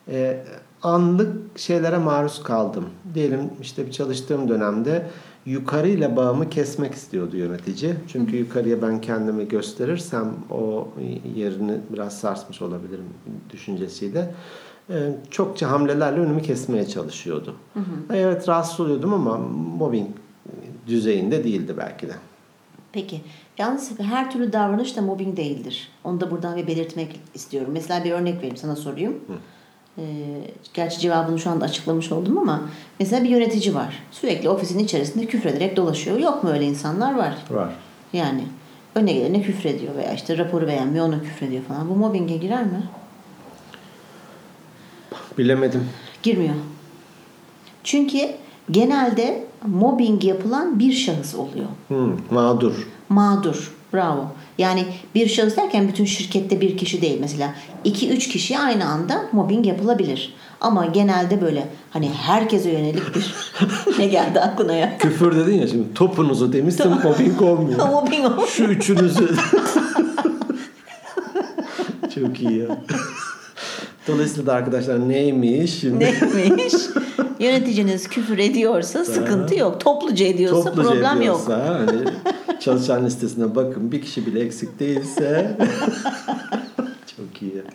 E, 0.09 0.45
anlık 0.83 1.59
şeylere 1.59 1.99
maruz 1.99 2.43
kaldım. 2.43 2.85
Diyelim 3.15 3.41
işte 3.63 3.87
bir 3.87 3.93
çalıştığım 3.93 4.49
dönemde 4.49 5.07
yukarıyla 5.47 6.17
bağımı 6.17 6.51
kesmek 6.51 6.95
istiyordu 6.95 7.37
yönetici. 7.37 7.95
Çünkü 8.09 8.37
yukarıya 8.37 8.83
ben 8.83 9.01
kendimi 9.01 9.49
gösterirsem 9.49 10.35
o 10.51 10.89
yerini 11.35 11.81
biraz 11.91 12.19
sarsmış 12.19 12.63
olabilirim 12.63 13.05
düşüncesiyle. 13.51 14.35
E, 14.91 14.95
çokça 15.31 15.71
hamlelerle 15.71 16.21
önümü 16.21 16.43
kesmeye 16.43 16.89
çalışıyordu. 16.89 17.57
Evet 18.11 18.49
rahatsız 18.49 18.81
oluyordum 18.81 19.15
ama 19.15 19.39
mobbing 19.79 20.09
düzeyinde 20.87 21.45
değildi 21.45 21.75
belki 21.79 22.09
de. 22.09 22.13
Peki. 22.93 23.21
Yalnız 23.59 24.01
her 24.01 24.31
türlü 24.31 24.53
davranış 24.53 24.97
da 24.97 25.03
mobbing 25.03 25.37
değildir. 25.37 25.89
Onu 26.05 26.21
da 26.21 26.31
buradan 26.31 26.57
bir 26.57 26.67
belirtmek 26.67 27.21
istiyorum. 27.35 27.71
Mesela 27.73 28.05
bir 28.05 28.13
örnek 28.13 28.37
vereyim 28.37 28.57
sana 28.57 28.77
sorayım. 28.77 29.15
Ee, 29.99 30.03
gerçi 30.75 31.01
cevabını 31.01 31.39
şu 31.39 31.51
anda 31.51 31.65
açıklamış 31.65 32.13
oldum 32.13 32.39
ama 32.39 32.63
mesela 33.01 33.25
bir 33.25 33.29
yönetici 33.29 33.75
var. 33.75 34.03
Sürekli 34.11 34.49
ofisin 34.49 34.79
içerisinde 34.79 35.27
küfrederek 35.27 35.77
dolaşıyor. 35.77 36.19
Yok 36.19 36.45
mu 36.45 36.51
öyle 36.51 36.65
insanlar 36.65 37.17
var. 37.17 37.35
Var. 37.51 37.71
Yani 38.13 38.45
önüne 38.95 39.13
gelene 39.13 39.43
küfrediyor 39.43 39.97
veya 39.97 40.13
işte 40.13 40.39
raporu 40.39 40.67
beğenmiyor 40.67 41.09
ona 41.09 41.23
küfrediyor 41.23 41.63
falan. 41.63 41.89
Bu 41.89 41.95
mobbinge 41.95 42.37
girer 42.37 42.65
mi? 42.65 42.83
Bilemedim. 45.39 45.89
Girmiyor. 46.23 46.55
Çünkü 47.85 48.19
genelde 48.71 49.45
mobbing 49.67 50.25
yapılan 50.25 50.79
bir 50.79 50.93
şahıs 50.93 51.35
oluyor. 51.35 51.67
Hmm, 51.89 52.13
mağdur. 52.31 52.89
Mağdur. 53.09 53.76
Bravo. 53.95 54.27
Yani 54.59 54.85
bir 55.15 55.29
şahıs 55.29 55.57
derken 55.57 55.89
bütün 55.89 56.05
şirkette 56.05 56.61
bir 56.61 56.77
kişi 56.77 57.03
değil. 57.03 57.19
Mesela 57.21 57.55
2-3 57.85 58.19
kişi 58.19 58.59
aynı 58.59 58.89
anda 58.89 59.23
mobbing 59.33 59.67
yapılabilir. 59.67 60.35
Ama 60.61 60.87
genelde 60.87 61.41
böyle 61.41 61.69
hani 61.91 62.11
herkese 62.11 62.71
yönelik 62.71 63.15
bir 63.15 63.35
ne 63.99 64.07
geldi 64.07 64.41
aklına 64.41 64.73
ya? 64.73 64.99
Küfür 64.99 65.37
dedin 65.37 65.61
ya 65.61 65.69
şimdi 65.69 65.95
topunuzu 65.95 66.53
demişsin 66.53 66.91
mobbing 66.91 67.43
olmuyor. 67.43 67.89
mobbing 67.89 68.27
o. 68.27 68.47
Şu 68.47 68.65
üçünüzü. 68.65 69.29
Çok 72.15 72.41
iyi 72.41 72.59
ya. 72.59 72.67
Dolayısıyla 74.09 74.47
da 74.47 74.53
arkadaşlar 74.55 75.09
neymiş 75.09 75.81
şimdi? 75.81 76.15
Neymiş? 76.37 76.75
Yöneticiniz 77.41 78.09
küfür 78.09 78.39
ediyorsa 78.39 79.05
sıkıntı 79.05 79.55
yok. 79.55 79.81
Topluca 79.81 80.27
ediyorsa 80.27 80.71
Topluca 80.71 80.89
problem 80.89 81.23
yok. 81.23 81.41
ediyorsa, 81.45 81.69
Hani 81.69 82.05
çalışan 82.67 83.07
listesine 83.07 83.55
bakın 83.55 83.93
bir 83.93 84.03
kişi 84.03 84.27
bile 84.27 84.41
eksik 84.41 84.81
değilse 84.81 85.57
çok 87.17 87.43
iyi. 87.43 87.63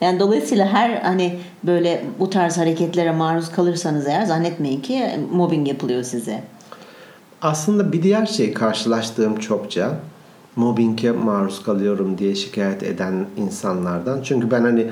Yani 0.00 0.20
dolayısıyla 0.20 0.66
her 0.66 0.90
hani 0.90 1.38
böyle 1.62 2.04
bu 2.18 2.30
tarz 2.30 2.58
hareketlere 2.58 3.12
maruz 3.12 3.52
kalırsanız 3.52 4.06
eğer 4.06 4.24
zannetmeyin 4.24 4.80
ki 4.80 5.10
mobbing 5.32 5.68
yapılıyor 5.68 6.02
size. 6.02 6.42
Aslında 7.42 7.92
bir 7.92 8.02
diğer 8.02 8.26
şey 8.26 8.52
karşılaştığım 8.52 9.38
çokça 9.38 9.96
mobbinge 10.56 11.10
maruz 11.10 11.62
kalıyorum 11.62 12.18
diye 12.18 12.34
şikayet 12.34 12.82
eden 12.82 13.26
insanlardan. 13.36 14.22
Çünkü 14.22 14.50
ben 14.50 14.62
hani 14.62 14.90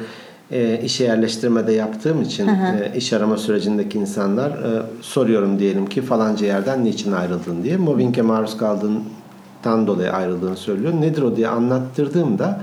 e, 0.53 0.81
işe 0.85 1.05
yerleştirmede 1.05 1.73
yaptığım 1.73 2.23
için 2.23 2.49
e, 2.49 2.93
iş 2.97 3.13
arama 3.13 3.37
sürecindeki 3.37 3.99
insanlar 3.99 4.51
e, 4.51 4.83
soruyorum 5.01 5.59
diyelim 5.59 5.87
ki 5.87 6.03
falanca 6.03 6.47
yerden 6.47 6.85
niçin 6.85 7.13
ayrıldın 7.13 7.65
diye. 7.65 7.77
Mobbinge 7.77 8.23
maruz 8.23 8.57
kaldığından 8.57 9.87
dolayı 9.87 10.13
ayrıldığını 10.13 10.57
söylüyor. 10.57 10.93
Nedir 10.93 11.23
o 11.23 11.37
diye 11.37 11.49
anlattırdığımda 11.49 12.61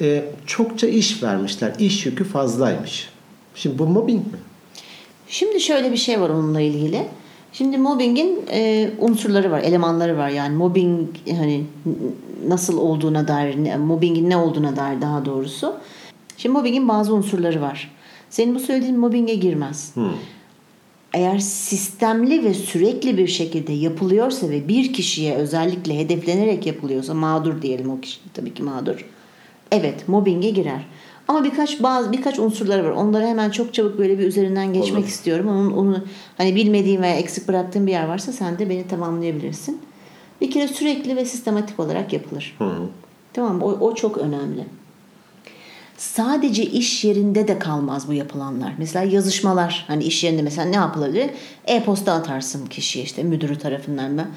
e, 0.00 0.24
çokça 0.46 0.86
iş 0.86 1.22
vermişler. 1.22 1.72
İş 1.78 2.06
yükü 2.06 2.24
fazlaymış. 2.24 3.08
Şimdi 3.54 3.78
bu 3.78 3.86
mobbing 3.86 4.26
mi? 4.26 4.38
Şimdi 5.28 5.60
şöyle 5.60 5.92
bir 5.92 5.96
şey 5.96 6.20
var 6.20 6.30
onunla 6.30 6.60
ilgili. 6.60 7.06
Şimdi 7.52 7.78
mobbingin 7.78 8.46
e, 8.52 8.90
unsurları 8.98 9.50
var, 9.50 9.60
elemanları 9.60 10.18
var. 10.18 10.28
Yani 10.28 10.56
mobbing 10.56 11.08
hani 11.30 11.64
nasıl 12.48 12.78
olduğuna 12.78 13.28
dair, 13.28 13.76
mobbingin 13.76 14.30
ne 14.30 14.36
olduğuna 14.36 14.76
dair 14.76 15.00
daha 15.00 15.24
doğrusu. 15.24 15.74
Şimdi 16.36 16.52
mobbingin 16.52 16.88
bazı 16.88 17.14
unsurları 17.14 17.60
var. 17.60 17.90
Senin 18.30 18.54
bu 18.54 18.60
söylediğin 18.60 18.98
mobbinge 18.98 19.34
girmez. 19.34 19.94
Eğer 21.12 21.38
sistemli 21.38 22.44
ve 22.44 22.54
sürekli 22.54 23.18
bir 23.18 23.26
şekilde 23.26 23.72
yapılıyorsa 23.72 24.50
ve 24.50 24.68
bir 24.68 24.92
kişiye 24.92 25.34
özellikle 25.34 25.98
hedeflenerek 25.98 26.66
yapılıyorsa 26.66 27.14
mağdur 27.14 27.62
diyelim 27.62 27.90
o 27.90 28.00
kişi 28.00 28.20
tabii 28.34 28.54
ki 28.54 28.62
mağdur. 28.62 29.04
Evet 29.70 30.08
mobbinge 30.08 30.50
girer. 30.50 30.86
Ama 31.28 31.44
birkaç 31.44 31.82
bazı 31.82 32.12
birkaç 32.12 32.38
unsurları 32.38 32.84
var. 32.84 32.90
Onları 32.90 33.26
hemen 33.26 33.50
çok 33.50 33.74
çabuk 33.74 33.98
böyle 33.98 34.18
bir 34.18 34.26
üzerinden 34.26 34.72
geçmek 34.72 34.98
Olur. 34.98 35.08
istiyorum. 35.08 35.48
Onun 35.48 35.72
onu 35.72 36.04
hani 36.38 36.54
bilmediğim 36.54 37.02
veya 37.02 37.14
eksik 37.14 37.48
bıraktığım 37.48 37.86
bir 37.86 37.92
yer 37.92 38.08
varsa 38.08 38.32
sen 38.32 38.58
de 38.58 38.70
beni 38.70 38.88
tamamlayabilirsin. 38.88 39.80
Bir 40.40 40.50
kere 40.50 40.68
sürekli 40.68 41.16
ve 41.16 41.24
sistematik 41.24 41.80
olarak 41.80 42.12
yapılır. 42.12 42.54
Hı 42.58 42.64
hı. 42.64 42.88
Tamam 43.32 43.56
mı? 43.56 43.64
O, 43.64 43.68
o 43.68 43.94
çok 43.94 44.18
önemli. 44.18 44.64
Sadece 45.96 46.64
iş 46.66 47.04
yerinde 47.04 47.48
de 47.48 47.58
kalmaz 47.58 48.08
bu 48.08 48.12
yapılanlar. 48.12 48.72
Mesela 48.78 49.04
yazışmalar 49.04 49.84
hani 49.86 50.04
iş 50.04 50.24
yerinde 50.24 50.42
mesela 50.42 50.68
ne 50.68 50.76
yapılabilir? 50.76 51.30
E-posta 51.66 52.12
atarsın 52.12 52.66
kişiye 52.66 53.04
işte 53.04 53.22
müdürü 53.22 53.58
tarafından 53.58 54.18
ben. 54.18 54.28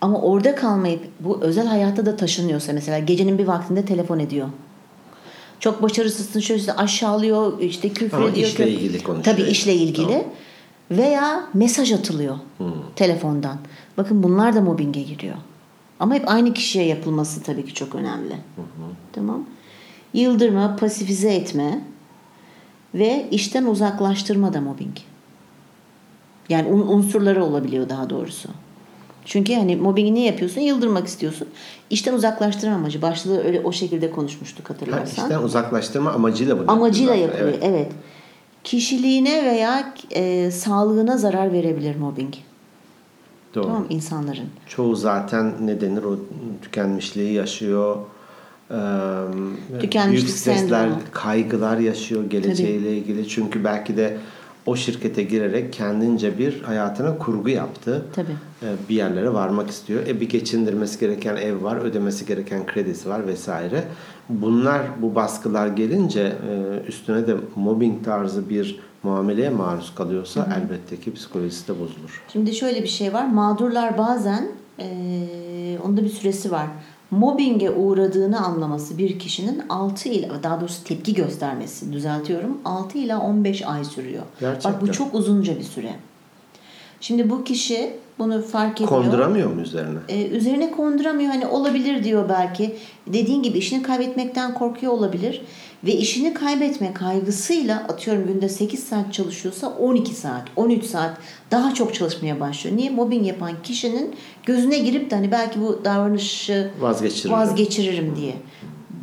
Ama 0.00 0.20
orada 0.20 0.54
kalmayıp 0.54 1.00
bu 1.20 1.38
özel 1.42 1.66
hayatta 1.66 2.06
da 2.06 2.16
taşınıyorsa 2.16 2.72
mesela 2.72 2.98
gecenin 2.98 3.38
bir 3.38 3.46
vaktinde 3.46 3.84
telefon 3.84 4.18
ediyor. 4.18 4.48
Çok 5.60 5.82
başarısızsın 5.82 6.40
şöyle 6.40 6.72
aşağılıyor 6.72 7.60
işte 7.60 7.88
küfür 7.88 8.16
Ama 8.18 8.28
ediyor. 8.28 8.48
işle 8.48 8.70
ilgili 8.70 9.02
konuşuyor. 9.02 9.36
Tabii 9.36 9.50
işle 9.50 9.74
ilgili. 9.74 10.06
Tamam. 10.06 10.24
Veya 10.90 11.46
mesaj 11.54 11.92
atılıyor 11.92 12.36
telefondan. 12.96 13.58
Bakın 13.96 14.22
bunlar 14.22 14.54
da 14.54 14.60
mobbinge 14.60 15.02
giriyor. 15.02 15.34
Ama 16.00 16.14
hep 16.14 16.30
aynı 16.30 16.54
kişiye 16.54 16.84
yapılması 16.86 17.42
tabii 17.42 17.64
ki 17.64 17.74
çok 17.74 17.94
önemli. 17.94 18.34
Tamam. 19.12 19.44
Yıldırma, 20.14 20.76
pasifize 20.76 21.34
etme 21.34 21.80
ve 22.94 23.28
işten 23.30 23.64
uzaklaştırma 23.64 24.54
da 24.54 24.60
mobbing. 24.60 24.96
Yani 26.48 26.68
un- 26.68 26.86
unsurları 26.88 27.44
olabiliyor 27.44 27.88
daha 27.88 28.10
doğrusu. 28.10 28.48
Çünkü 29.24 29.54
hani 29.54 29.76
mobbingi 29.76 30.14
ne 30.14 30.24
yapıyorsun? 30.26 30.60
Yıldırmak 30.60 31.06
istiyorsun. 31.06 31.48
İşten 31.90 32.14
uzaklaştırma 32.14 32.74
amacı. 32.74 33.02
Da 33.02 33.42
öyle 33.44 33.60
o 33.60 33.72
şekilde 33.72 34.10
konuşmuştuk 34.10 34.70
Ha, 34.70 34.74
hatırlarsan. 34.74 35.24
işten 35.24 35.42
uzaklaştırma 35.42 36.10
amacıyla 36.12 36.58
bunu 36.58 36.70
Amacıyla 36.70 37.14
yapılıyor. 37.14 37.58
Evet. 37.62 37.92
Kişiliğine 38.64 39.44
veya 39.44 39.94
e, 40.10 40.50
sağlığına 40.50 41.16
zarar 41.18 41.52
verebilir 41.52 41.96
mobbing. 41.96 42.34
Doğru. 43.54 43.64
Tamam 43.64 43.86
insanların. 43.90 44.48
Çoğu 44.66 44.96
zaten 44.96 45.54
ne 45.60 45.80
denir 45.80 46.02
o 46.02 46.16
tükenmişliği 46.62 47.32
yaşıyor. 47.32 47.96
Tükenmişlik 49.80 50.26
büyük 50.26 50.38
stresler, 50.38 50.68
sendromu. 50.68 50.96
kaygılar 51.12 51.78
yaşıyor 51.78 52.30
geleceğiyle 52.30 52.96
ilgili. 52.96 53.28
Çünkü 53.28 53.64
belki 53.64 53.96
de 53.96 54.16
o 54.66 54.76
şirkete 54.76 55.22
girerek 55.22 55.72
kendince 55.72 56.38
bir 56.38 56.62
hayatına 56.62 57.18
kurgu 57.18 57.48
yaptı. 57.48 58.04
Tabii. 58.14 58.36
Bir 58.88 58.94
yerlere 58.94 59.32
varmak 59.32 59.70
istiyor. 59.70 60.06
E 60.06 60.20
bir 60.20 60.28
geçindirmesi 60.28 61.00
gereken 61.00 61.36
ev 61.36 61.62
var, 61.62 61.76
ödemesi 61.76 62.26
gereken 62.26 62.66
kredisi 62.66 63.08
var 63.08 63.26
vesaire. 63.26 63.84
Bunlar 64.28 64.82
bu 65.02 65.14
baskılar 65.14 65.68
gelince 65.68 66.32
üstüne 66.88 67.26
de 67.26 67.36
mobbing 67.56 68.04
tarzı 68.04 68.48
bir 68.50 68.80
muameleye 69.02 69.50
maruz 69.50 69.94
kalıyorsa 69.94 70.48
elbette 70.56 71.00
ki 71.00 71.14
psikolojisi 71.14 71.68
de 71.68 71.72
bozulur. 71.72 72.22
Şimdi 72.32 72.54
şöyle 72.54 72.82
bir 72.82 72.88
şey 72.88 73.12
var. 73.12 73.26
Mağdurlar 73.26 73.98
bazen 73.98 74.48
e, 74.78 74.86
onda 75.84 76.04
bir 76.04 76.08
süresi 76.08 76.50
var. 76.50 76.66
Mobbinge 77.10 77.70
uğradığını 77.70 78.40
anlaması 78.46 78.98
bir 78.98 79.18
kişinin 79.18 79.62
6 79.68 80.08
ile 80.08 80.30
daha 80.42 80.60
doğrusu 80.60 80.84
tepki 80.84 81.14
göstermesi 81.14 81.92
düzeltiyorum 81.92 82.58
6 82.64 82.98
ila 82.98 83.20
15 83.20 83.62
ay 83.66 83.84
sürüyor. 83.84 84.22
Gerçekten. 84.40 84.72
Bak 84.72 84.82
bu 84.82 84.92
çok 84.92 85.14
uzunca 85.14 85.58
bir 85.58 85.64
süre. 85.64 85.94
Şimdi 87.00 87.30
bu 87.30 87.44
kişi 87.44 87.92
bunu 88.18 88.42
fark 88.42 88.74
ediyor. 88.74 88.88
Konduramıyor 88.88 89.52
mu 89.52 89.60
üzerine? 89.60 89.98
Ee, 90.08 90.26
üzerine 90.26 90.70
konduramıyor. 90.70 91.32
Hani 91.32 91.46
olabilir 91.46 92.04
diyor 92.04 92.28
belki. 92.28 92.76
Dediğin 93.06 93.42
gibi 93.42 93.58
işini 93.58 93.82
kaybetmekten 93.82 94.54
korkuyor 94.54 94.92
olabilir. 94.92 95.42
Ve 95.84 95.92
işini 95.92 96.34
kaybetme 96.34 96.94
kaygısıyla 96.94 97.78
atıyorum 97.78 98.26
günde 98.26 98.48
8 98.48 98.84
saat 98.84 99.12
çalışıyorsa 99.12 99.68
12 99.68 100.14
saat, 100.14 100.48
13 100.56 100.84
saat 100.84 101.18
daha 101.50 101.74
çok 101.74 101.94
çalışmaya 101.94 102.40
başlıyor. 102.40 102.76
Niye? 102.76 102.90
Mobbing 102.90 103.26
yapan 103.26 103.52
kişinin 103.62 104.14
gözüne 104.46 104.78
girip 104.78 105.10
de 105.10 105.14
hani 105.14 105.30
belki 105.30 105.60
bu 105.60 105.80
davranışı 105.84 106.70
Vazgeçiririm. 106.80 107.32
vazgeçiririm 107.32 108.16
diye. 108.16 108.34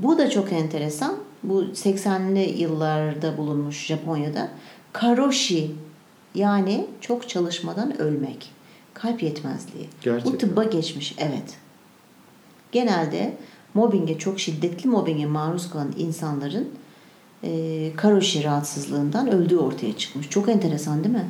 Bu 0.03 0.17
da 0.17 0.29
çok 0.29 0.51
enteresan. 0.53 1.15
Bu 1.43 1.63
80'li 1.63 2.61
yıllarda 2.61 3.37
bulunmuş 3.37 3.85
Japonya'da. 3.85 4.49
Karoshi 4.93 5.71
yani 6.35 6.85
çok 7.01 7.29
çalışmadan 7.29 8.01
ölmek. 8.01 8.51
Kalp 8.93 9.23
yetmezliği. 9.23 9.87
Gerçekten. 10.01 10.33
Bu 10.33 10.37
tıbba 10.37 10.63
geçmiş. 10.63 11.15
Evet. 11.17 11.57
Genelde 12.71 13.33
mobbinge 13.73 14.17
çok 14.17 14.39
şiddetli 14.39 14.89
mobbinge 14.89 15.25
maruz 15.25 15.69
kalan 15.69 15.93
insanların 15.97 16.69
e, 17.43 17.49
karoshi 17.97 18.43
rahatsızlığından 18.43 19.31
öldüğü 19.31 19.57
ortaya 19.57 19.97
çıkmış. 19.97 20.29
Çok 20.29 20.49
enteresan 20.49 21.03
değil 21.03 21.15
mi? 21.15 21.25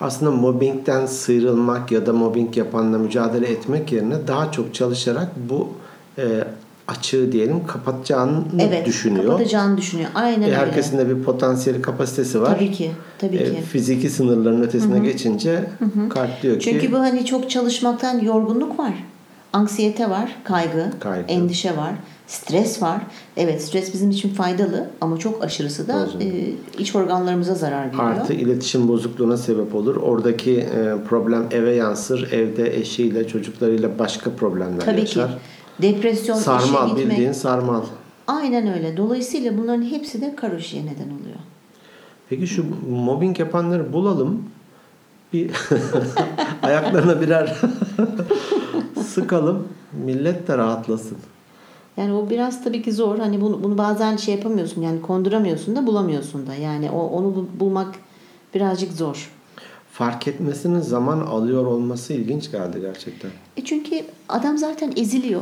Aslında 0.00 0.30
mobbingden 0.32 1.06
sıyrılmak 1.06 1.92
ya 1.92 2.06
da 2.06 2.12
mobbing 2.12 2.56
yapanla 2.56 2.98
mücadele 2.98 3.46
etmek 3.46 3.92
yerine 3.92 4.26
daha 4.28 4.52
çok 4.52 4.74
çalışarak 4.74 5.28
bu 5.50 5.68
e, 6.18 6.24
açığı 6.88 7.32
diyelim 7.32 7.66
kapatacağını 7.66 8.44
Evet. 8.60 8.86
düşünüyor. 8.86 9.24
Kapatacağını 9.26 9.76
düşünüyor. 9.76 10.10
Aynen 10.14 10.42
E, 10.42 10.44
öyle. 10.44 10.56
herkesin 10.56 10.98
de 10.98 11.08
bir 11.18 11.22
potansiyeli 11.24 11.82
kapasitesi 11.82 12.40
var. 12.42 12.54
Tabii 12.54 12.72
ki. 12.72 12.90
Tabii 13.18 13.36
E, 13.36 13.44
ki. 13.44 13.62
fiziki 13.62 14.10
sınırların 14.10 14.62
ötesine 14.62 14.98
geçince 14.98 15.64
kalp 16.10 16.42
diyor 16.42 16.58
ki 16.58 16.64
Çünkü 16.70 16.92
bu 16.92 16.98
hani 16.98 17.24
çok 17.24 17.50
çalışmaktan 17.50 18.18
yorgunluk 18.18 18.78
var. 18.78 18.94
Anksiyete 19.58 20.10
var, 20.10 20.36
kaygı, 20.44 20.90
Kaygı. 21.00 21.32
endişe 21.32 21.76
var, 21.76 21.92
stres 22.26 22.82
var. 22.82 23.00
Evet 23.36 23.62
stres 23.62 23.92
bizim 23.94 24.10
için 24.10 24.28
faydalı 24.28 24.90
ama 25.00 25.18
çok 25.18 25.44
aşırısı 25.44 25.88
da 25.88 26.06
e, 26.20 26.50
iç 26.78 26.94
organlarımıza 26.96 27.54
zarar 27.54 27.86
veriyor. 27.86 28.02
artı 28.04 28.32
iletişim 28.32 28.88
bozukluğuna 28.88 29.36
sebep 29.36 29.74
olur. 29.74 29.96
Oradaki 29.96 30.56
e, 30.58 30.94
problem 31.08 31.46
eve 31.50 31.74
yansır. 31.74 32.32
Evde 32.32 32.76
eşiyle, 32.76 33.28
çocuklarıyla 33.28 33.98
başka 33.98 34.30
problemler 34.30 34.80
Tabii 34.84 35.00
yaşar. 35.00 35.28
ki. 35.28 35.34
Depresyon, 35.82 36.36
Sarmal 36.36 36.86
işe 36.86 36.94
gitmek. 36.94 37.10
bildiğin 37.10 37.32
sarmal. 37.32 37.82
Aynen 38.26 38.74
öyle. 38.74 38.96
Dolayısıyla 38.96 39.58
bunların 39.58 39.82
hepsi 39.82 40.20
de 40.20 40.36
karışıya 40.36 40.82
neden 40.82 41.04
oluyor. 41.20 41.36
Peki 42.30 42.46
şu 42.46 42.64
mobbing 42.90 43.38
yapanları 43.40 43.92
bulalım. 43.92 44.42
Bir 45.32 45.50
ayaklarına 46.62 47.20
birer 47.20 47.56
sıkalım. 49.14 49.68
Millet 50.04 50.48
de 50.48 50.58
rahatlasın. 50.58 51.18
Yani 51.96 52.12
o 52.12 52.30
biraz 52.30 52.64
tabii 52.64 52.82
ki 52.82 52.92
zor. 52.92 53.18
Hani 53.18 53.40
bunu, 53.40 53.62
bunu 53.62 53.78
bazen 53.78 54.16
şey 54.16 54.34
yapamıyorsun. 54.34 54.82
Yani 54.82 55.02
konduramıyorsun 55.02 55.76
da 55.76 55.86
bulamıyorsun 55.86 56.46
da. 56.46 56.54
Yani 56.54 56.90
o 56.90 56.98
onu 57.00 57.34
bu- 57.36 57.60
bulmak 57.60 57.94
birazcık 58.54 58.92
zor. 58.92 59.30
Fark 59.92 60.28
etmesinin 60.28 60.80
zaman 60.80 61.20
alıyor 61.20 61.66
olması 61.66 62.12
ilginç 62.12 62.50
geldi 62.50 62.80
gerçekten. 62.80 63.30
E 63.56 63.64
çünkü 63.64 64.04
adam 64.28 64.58
zaten 64.58 64.92
eziliyor. 64.96 65.40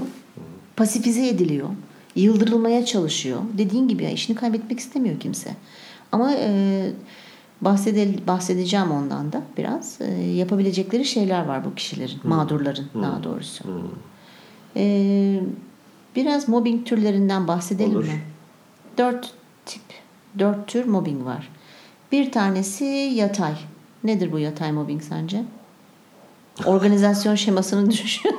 Pasifize 0.77 1.29
ediliyor. 1.29 1.69
Yıldırılmaya 2.17 2.85
çalışıyor. 2.85 3.39
Dediğin 3.59 3.89
gibi 3.89 4.05
ya 4.05 4.11
işini 4.11 4.37
kaybetmek 4.37 4.79
istemiyor 4.81 5.21
kimse. 5.21 5.51
Ama 6.13 6.33
e, 6.35 6.91
bahsede, 7.63 8.27
bahsedeceğim 8.27 8.91
ondan 8.91 9.33
da 9.33 9.43
biraz. 9.59 10.01
E, 10.01 10.21
yapabilecekleri 10.21 11.05
şeyler 11.05 11.45
var 11.45 11.65
bu 11.65 11.75
kişilerin, 11.75 12.21
mağdurların 12.25 12.87
daha 13.03 13.25
doğrusu. 13.25 13.65
E, 14.77 15.41
biraz 16.17 16.49
mobbing 16.49 16.87
türlerinden 16.87 17.49
bahsedelim 17.49 17.97
Olur. 17.97 18.05
mi? 18.05 18.23
Dört 18.99 19.31
tip, 19.67 19.83
dört 20.39 20.67
tür 20.67 20.85
mobbing 20.85 21.25
var. 21.25 21.49
Bir 22.13 22.33
tanesi 22.33 22.85
yatay. 23.15 23.55
Nedir 24.05 24.33
bu 24.33 24.39
yatay 24.39 24.73
mobbing 24.73 25.03
sence? 25.03 25.43
Organizasyon 26.67 27.35
şemasını 27.35 27.91
düşün. 27.91 28.37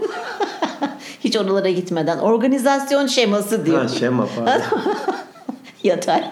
Hiç 1.23 1.37
oralara 1.37 1.69
gitmeden. 1.69 2.17
Organizasyon 2.17 3.07
şeması 3.07 3.65
diyor. 3.65 3.81
Ha 3.81 3.87
şema 3.87 4.27
pardon. 4.35 4.63
Yatay. 5.83 6.23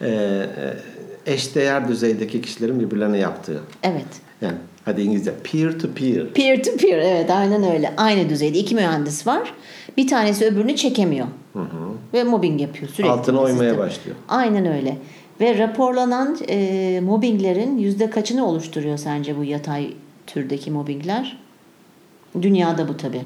Ee, 0.00 0.06
e, 0.06 0.91
eşdeğer 1.26 1.88
düzeydeki 1.88 2.42
kişilerin 2.42 2.80
birbirlerine 2.80 3.18
yaptığı. 3.18 3.60
evet. 3.82 4.06
Yani 4.40 4.56
hadi 4.84 5.02
İngilizce 5.02 5.34
peer 5.44 5.78
to 5.78 5.88
peer. 5.94 6.32
Peer 6.32 6.62
to 6.62 6.76
peer 6.76 6.98
evet 6.98 7.30
aynen 7.30 7.72
öyle. 7.72 7.94
Aynı 7.96 8.28
düzeyde 8.28 8.58
iki 8.58 8.74
mühendis 8.74 9.26
var. 9.26 9.54
Bir 9.96 10.06
tanesi 10.08 10.46
öbürünü 10.46 10.76
çekemiyor. 10.76 11.26
Ve 12.14 12.24
mobbing 12.24 12.60
yapıyor 12.60 12.88
sürekli. 12.88 13.12
Altına 13.12 13.40
oymaya 13.40 13.78
başlıyor. 13.78 14.16
Aynen 14.28 14.66
öyle. 14.66 14.98
Ve 15.40 15.58
raporlanan 15.58 16.38
e, 16.48 17.00
mobbinglerin 17.04 17.78
yüzde 17.78 18.10
kaçını 18.10 18.46
oluşturuyor 18.46 18.98
sence 18.98 19.38
bu 19.38 19.44
yatay 19.44 19.94
türdeki 20.26 20.70
mobbingler? 20.70 21.38
Dünyada 22.42 22.88
bu 22.88 22.96
tabi. 22.96 23.22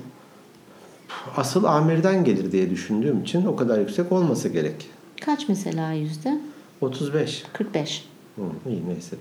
Asıl 1.36 1.64
amirden 1.64 2.24
gelir 2.24 2.52
diye 2.52 2.70
düşündüğüm 2.70 3.22
için 3.22 3.46
o 3.46 3.56
kadar 3.56 3.78
yüksek 3.78 4.12
olmasa 4.12 4.48
gerek. 4.48 4.74
Kaç 5.20 5.48
mesela 5.48 5.92
yüzde? 5.92 6.38
35. 6.80 7.44
45. 7.52 8.04
Hı, 8.36 8.42
iyi 8.70 8.88
neyse. 8.88 9.16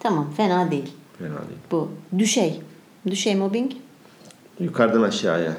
Tamam 0.00 0.30
fena 0.36 0.70
değil. 0.70 0.92
Fena 1.18 1.28
değil. 1.28 1.60
Bu 1.70 1.88
düşey. 2.18 2.60
Düşey 3.06 3.34
mobbing. 3.36 3.72
Yukarıdan 4.60 5.02
aşağıya. 5.02 5.52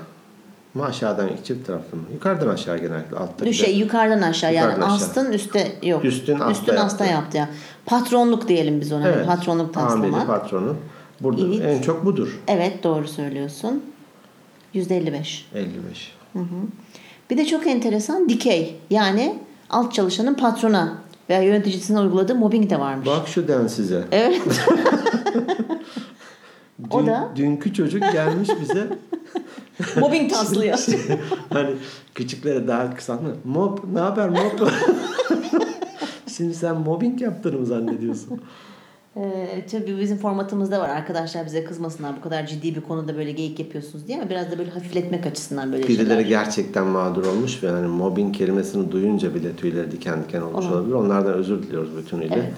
Mı 0.73 0.85
aşağıdan 0.85 1.29
çift 1.43 1.67
taraflı 1.67 1.97
mı? 1.97 2.03
Yukarıdan 2.13 2.47
aşağı 2.47 2.77
genellikle. 2.77 3.17
Altta 3.17 3.45
Düşey 3.45 3.77
yukarıdan 3.77 4.21
aşağı 4.21 4.53
yani 4.53 4.63
Yukarıdan 4.65 4.85
aşağı. 4.95 4.95
astın 5.07 5.31
üstte 5.31 5.71
yok. 5.83 6.05
Üstün 6.05 6.39
asta 6.39 6.51
Üstün 6.51 6.75
asta 6.75 7.05
yaptı. 7.05 7.37
yaptı 7.37 7.37
ya. 7.37 7.49
Patronluk 7.85 8.47
diyelim 8.47 8.81
biz 8.81 8.91
ona. 8.91 9.07
Evet. 9.07 9.25
Patronluk 9.27 9.77
Amiri, 9.77 10.11
taslamak. 10.11 10.27
patronu. 10.27 10.75
Burada 11.21 11.41
Evet. 11.55 11.77
en 11.77 11.81
çok 11.81 12.05
budur. 12.05 12.39
Evet 12.47 12.83
doğru 12.83 13.07
söylüyorsun. 13.07 13.83
Yüzde 14.73 14.97
55. 14.97 15.45
55. 15.55 16.15
Bir 17.29 17.37
de 17.37 17.45
çok 17.45 17.67
enteresan 17.67 18.29
dikey. 18.29 18.75
Yani 18.89 19.39
alt 19.69 19.93
çalışanın 19.93 20.33
patrona 20.33 20.97
veya 21.29 21.41
yöneticisine 21.41 21.99
uyguladığı 21.99 22.35
mobbing 22.35 22.69
de 22.69 22.79
varmış. 22.79 23.07
Bak 23.07 23.27
şu 23.27 23.47
den 23.47 23.67
size. 23.67 24.03
Evet. 24.11 24.41
O 26.91 26.99
Dün- 27.01 27.07
da- 27.07 27.29
Dünkü 27.35 27.73
çocuk 27.73 28.01
gelmiş 28.01 28.49
bize. 28.61 28.87
mobbing 29.99 30.31
taslıyor. 30.31 30.77
hani 31.53 31.69
küçüklere 32.15 32.67
daha 32.67 32.95
kısa 32.95 33.13
mı? 33.13 33.35
Mob, 33.45 33.77
ne 33.93 33.99
haber 33.99 34.29
mob? 34.29 34.51
Şimdi 36.37 36.55
sen 36.55 36.75
mobbing 36.77 37.21
yaptığını 37.21 37.59
mı 37.59 37.65
zannediyorsun? 37.65 38.41
Ee, 39.21 39.65
tabii 39.71 39.99
bizim 39.99 40.17
formatımızda 40.17 40.79
var. 40.79 40.89
Arkadaşlar 40.89 41.45
bize 41.45 41.63
kızmasınlar 41.63 42.17
bu 42.17 42.21
kadar 42.21 42.47
ciddi 42.47 42.75
bir 42.75 42.81
konuda 42.81 43.15
böyle 43.17 43.31
geyik 43.31 43.59
yapıyorsunuz 43.59 44.07
diye 44.07 44.17
ama 44.21 44.29
biraz 44.29 44.51
da 44.51 44.57
böyle 44.57 44.69
hafifletmek 44.71 45.25
açısından 45.25 45.71
böyle 45.71 45.87
Birileri 45.87 46.07
şeyler. 46.07 46.21
gerçekten 46.21 46.87
mağdur 46.87 47.25
olmuş 47.25 47.63
ve 47.63 47.69
hani 47.69 47.87
mobbing 47.87 48.35
kelimesini 48.37 48.91
duyunca 48.91 49.35
bile 49.35 49.55
tüyleri 49.55 49.91
diken 49.91 50.23
diken 50.23 50.41
olmuş 50.41 50.65
Olur. 50.65 50.75
olabilir. 50.75 50.93
Onlardan 50.93 51.33
özür 51.33 51.63
diliyoruz 51.63 51.97
bütünüyle. 51.97 52.33
Evet. 52.35 52.53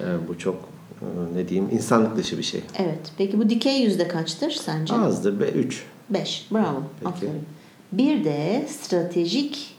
Ee, 0.00 0.28
bu 0.28 0.38
çok 0.38 0.54
e, 1.00 1.06
ne 1.36 1.48
diyeyim 1.48 1.70
insanlık 1.72 2.16
dışı 2.16 2.38
bir 2.38 2.42
şey. 2.42 2.60
Evet. 2.78 3.12
Peki 3.18 3.38
bu 3.38 3.50
dikey 3.50 3.82
yüzde 3.82 4.08
kaçtır 4.08 4.50
sence? 4.50 4.94
Azdır 4.94 5.40
be 5.40 5.48
3. 5.48 5.84
5. 6.10 6.48
Bravo. 6.52 6.82
Peki. 7.00 7.08
Aferin. 7.08 7.42
Bir 7.92 8.24
de 8.24 8.66
stratejik 8.68 9.76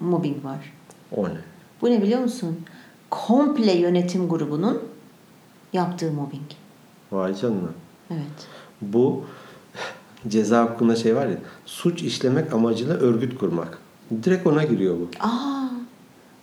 mobbing 0.00 0.44
var. 0.44 0.72
O 1.16 1.24
ne? 1.28 1.32
Bu 1.82 1.90
ne 1.90 2.02
biliyor 2.02 2.20
musun? 2.20 2.60
Komple 3.10 3.72
yönetim 3.72 4.28
grubunun 4.28 4.82
yaptığı 5.72 6.12
mobbing. 6.12 6.42
Vay 7.12 7.34
canına. 7.34 7.68
Evet. 8.10 8.46
Bu 8.82 9.24
ceza 10.28 10.64
hukukunda 10.64 10.96
şey 10.96 11.16
var 11.16 11.26
ya 11.26 11.36
suç 11.66 12.02
işlemek 12.02 12.52
amacıyla 12.52 12.94
örgüt 12.94 13.38
kurmak. 13.38 13.78
Direkt 14.22 14.46
ona 14.46 14.64
giriyor 14.64 14.96
bu. 14.96 15.08
Aa. 15.20 15.60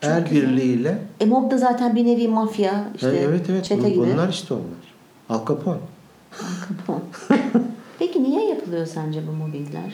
El 0.02 0.28
güzel. 0.28 0.50
birliğiyle 0.50 1.02
E 1.20 1.26
mob 1.26 1.52
da 1.52 1.58
zaten 1.58 1.96
bir 1.96 2.06
nevi 2.06 2.28
mafya, 2.28 2.90
işte 2.96 3.08
Ha, 3.08 3.13
evet 3.13 3.50
evet 3.50 3.66
çete 3.66 3.90
gibi. 3.90 4.00
bunlar 4.00 4.30
işte 4.30 4.54
onlar. 4.54 4.88
Al 5.30 5.46
Capone. 5.48 5.78
Peki 8.00 8.24
niye 8.24 8.50
yapılıyor 8.50 8.86
sence 8.86 9.22
bu 9.28 9.32
mobbingler? 9.32 9.94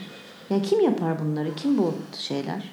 Ya 0.50 0.62
kim 0.62 0.80
yapar 0.80 1.20
bunları? 1.24 1.54
Kim 1.54 1.78
bu 1.78 1.94
şeyler? 2.18 2.70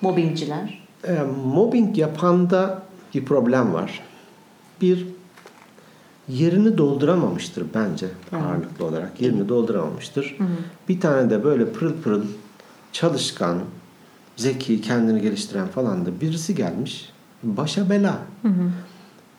Mobbingciler. 0.00 0.82
E, 1.08 1.12
mobbing 1.44 1.98
yapanda 1.98 2.82
bir 3.14 3.24
problem 3.24 3.74
var. 3.74 4.02
Bir 4.80 5.06
yerini 6.28 6.78
dolduramamıştır 6.78 7.64
bence 7.74 8.06
ağırlıklı 8.32 8.84
olarak. 8.84 9.20
Yerini 9.20 9.48
dolduramamıştır. 9.48 10.36
Bir 10.88 11.00
tane 11.00 11.30
de 11.30 11.44
böyle 11.44 11.72
pırıl 11.72 12.02
pırıl 12.02 12.22
çalışkan, 12.92 13.58
zeki, 14.36 14.80
kendini 14.80 15.20
geliştiren 15.20 15.66
falan 15.66 16.06
da 16.06 16.20
birisi 16.20 16.54
gelmiş. 16.54 17.08
Başa 17.42 17.90
bela. 17.90 18.18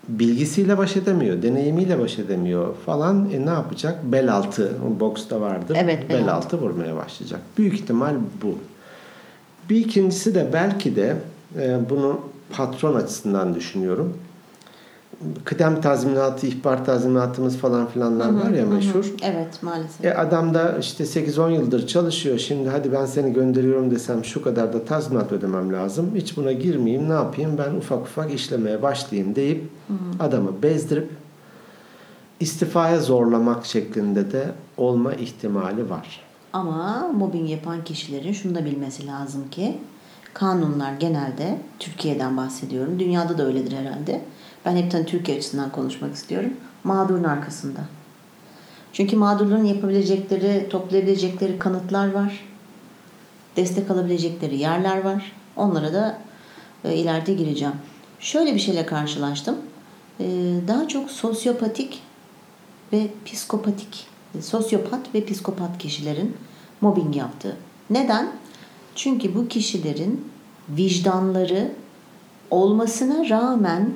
Bilgisiyle 0.08 0.78
baş 0.78 0.98
edemiyor, 0.98 1.41
deneyimiyle 1.41 2.00
baş 2.00 2.19
edemiyor 2.19 2.76
falan. 2.86 3.30
E 3.32 3.46
ne 3.46 3.50
yapacak? 3.50 4.04
Bel 4.04 4.34
altı, 4.34 4.72
boksta 5.00 5.41
vardır. 5.41 5.78
Evet, 5.80 6.10
bel 6.10 6.19
bel 6.19 6.34
altı 6.34 6.58
vurmaya 6.62 6.96
başlayacak. 6.96 7.39
Büyük 7.58 7.74
ihtimal 7.74 8.15
bu. 8.43 8.58
Bir 9.69 9.76
ikincisi 9.76 10.36
de 10.36 10.50
belki 10.54 10.96
de 10.96 11.17
e, 11.60 11.80
bunu 11.89 12.19
patron 12.52 12.96
açısından 12.96 13.56
düşünüyorum. 13.56 14.17
Kıdem 15.46 15.82
tazminatı, 15.82 16.48
ihbar 16.48 16.86
tazminatımız 16.86 17.58
falan 17.58 17.88
filanlar 17.88 18.34
var 18.34 18.50
ya 18.50 18.66
meşhur. 18.66 19.14
Evet 19.24 19.64
maalesef. 19.64 20.06
E 20.06 20.16
adam 20.18 20.54
da 20.54 20.78
işte 20.78 21.04
8-10 21.04 21.52
yıldır 21.52 21.88
çalışıyor. 21.88 22.38
Şimdi 22.38 22.70
hadi 22.70 22.92
ben 22.92 23.06
seni 23.06 23.34
gönderiyorum 23.34 23.92
desem 23.92 24.26
şu 24.26 24.44
kadar 24.44 24.74
da 24.74 24.86
tazminat 24.86 25.32
ödemem 25.32 25.74
lazım. 25.74 26.12
Hiç 26.16 26.38
buna 26.38 26.52
girmeyeyim 26.52 27.10
ne 27.10 27.14
yapayım 27.14 27.58
ben 27.58 27.76
ufak 27.76 28.02
ufak 28.02 28.34
işlemeye 28.34 28.82
başlayayım 28.82 29.36
deyip 29.36 29.70
adamı 30.20 30.64
bezdirip 30.64 31.10
istifaya 32.40 33.00
zorlamak 33.00 33.66
şeklinde 33.66 34.32
de 34.32 34.52
olma 34.78 35.14
ihtimali 35.14 35.90
var. 35.90 36.22
Ama 36.54 37.12
mobbing 37.18 37.50
yapan 37.50 37.84
kişilerin 37.84 38.34
şunu 38.34 38.56
da 38.56 38.66
bilmesi 38.66 39.08
lazım 39.08 39.50
ki 39.52 39.78
kanunlar 40.34 40.94
genelde 40.94 41.58
Türkiye'den 41.80 42.38
bahsediyorum. 42.38 43.00
Dünyada 43.00 43.38
da 43.38 43.46
öyledir 43.46 43.72
herhalde. 43.72 44.22
Ben 44.65 44.76
hepten 44.76 45.06
Türkiye 45.06 45.38
açısından 45.38 45.71
konuşmak 45.71 46.15
istiyorum. 46.15 46.54
Mağdurun 46.84 47.23
arkasında. 47.23 47.80
Çünkü 48.93 49.15
mağdurların 49.15 49.65
yapabilecekleri, 49.65 50.69
toplayabilecekleri 50.69 51.60
kanıtlar 51.60 52.12
var. 52.12 52.45
Destek 53.56 53.91
alabilecekleri 53.91 54.58
yerler 54.58 55.02
var. 55.04 55.32
Onlara 55.56 55.93
da 55.93 56.17
e, 56.84 56.95
ileride 56.95 57.34
gireceğim. 57.34 57.73
Şöyle 58.19 58.54
bir 58.56 58.60
şeyle 58.60 58.86
karşılaştım. 58.86 59.56
E, 60.19 60.26
daha 60.67 60.88
çok 60.88 61.12
sosyopatik 61.12 62.02
ve 62.93 63.08
psikopatik, 63.26 64.08
e, 64.38 64.41
sosyopat 64.41 65.15
ve 65.15 65.26
psikopat 65.26 65.78
kişilerin 65.78 66.38
mobbing 66.82 67.15
yaptığı. 67.15 67.58
Neden? 67.89 68.32
Çünkü 68.95 69.36
bu 69.36 69.47
kişilerin 69.47 70.28
vicdanları 70.69 71.71
olmasına 72.52 73.30
rağmen 73.30 73.93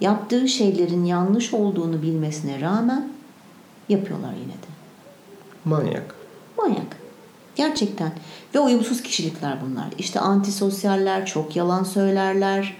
yaptığı 0.00 0.48
şeylerin 0.48 1.04
yanlış 1.04 1.54
olduğunu 1.54 2.02
bilmesine 2.02 2.60
rağmen 2.60 3.08
yapıyorlar 3.88 4.32
yine 4.32 4.52
de. 4.52 4.68
Manyak. 5.64 6.14
Manyak. 6.58 6.96
Gerçekten. 7.56 8.12
Ve 8.54 8.60
uyumsuz 8.60 9.02
kişilikler 9.02 9.58
bunlar. 9.66 9.84
İşte 9.98 10.20
antisosyaller, 10.20 11.26
çok 11.26 11.56
yalan 11.56 11.84
söylerler. 11.84 12.76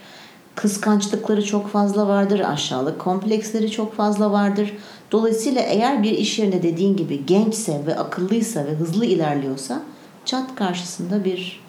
Kıskançlıkları 0.55 1.45
çok 1.45 1.69
fazla 1.69 2.09
vardır. 2.09 2.41
Aşağılık 2.41 2.99
kompleksleri 2.99 3.71
çok 3.71 3.95
fazla 3.97 4.33
vardır. 4.33 4.77
Dolayısıyla 5.13 5.63
eğer 5.63 6.03
bir 6.03 6.11
iş 6.11 6.39
yerinde 6.39 6.63
dediğin 6.63 6.97
gibi 6.97 7.27
gençse 7.27 7.83
ve 7.87 7.97
akıllıysa 7.99 8.65
ve 8.67 8.71
hızlı 8.71 9.05
ilerliyorsa 9.05 9.83
çat 10.25 10.55
karşısında 10.55 11.25
bir 11.25 11.61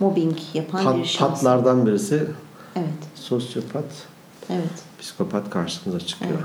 mobbing 0.00 0.36
yapan 0.54 0.80
bir 0.80 0.84
Pat, 1.00 1.06
şans. 1.06 1.30
patlardan 1.30 1.86
birisi 1.86 2.26
Evet. 2.76 2.88
sosyopat, 3.14 3.84
Evet. 4.50 4.85
Psikopat 5.00 5.50
karşımıza 5.50 6.00
çıkıyor. 6.06 6.30
Evet. 6.30 6.40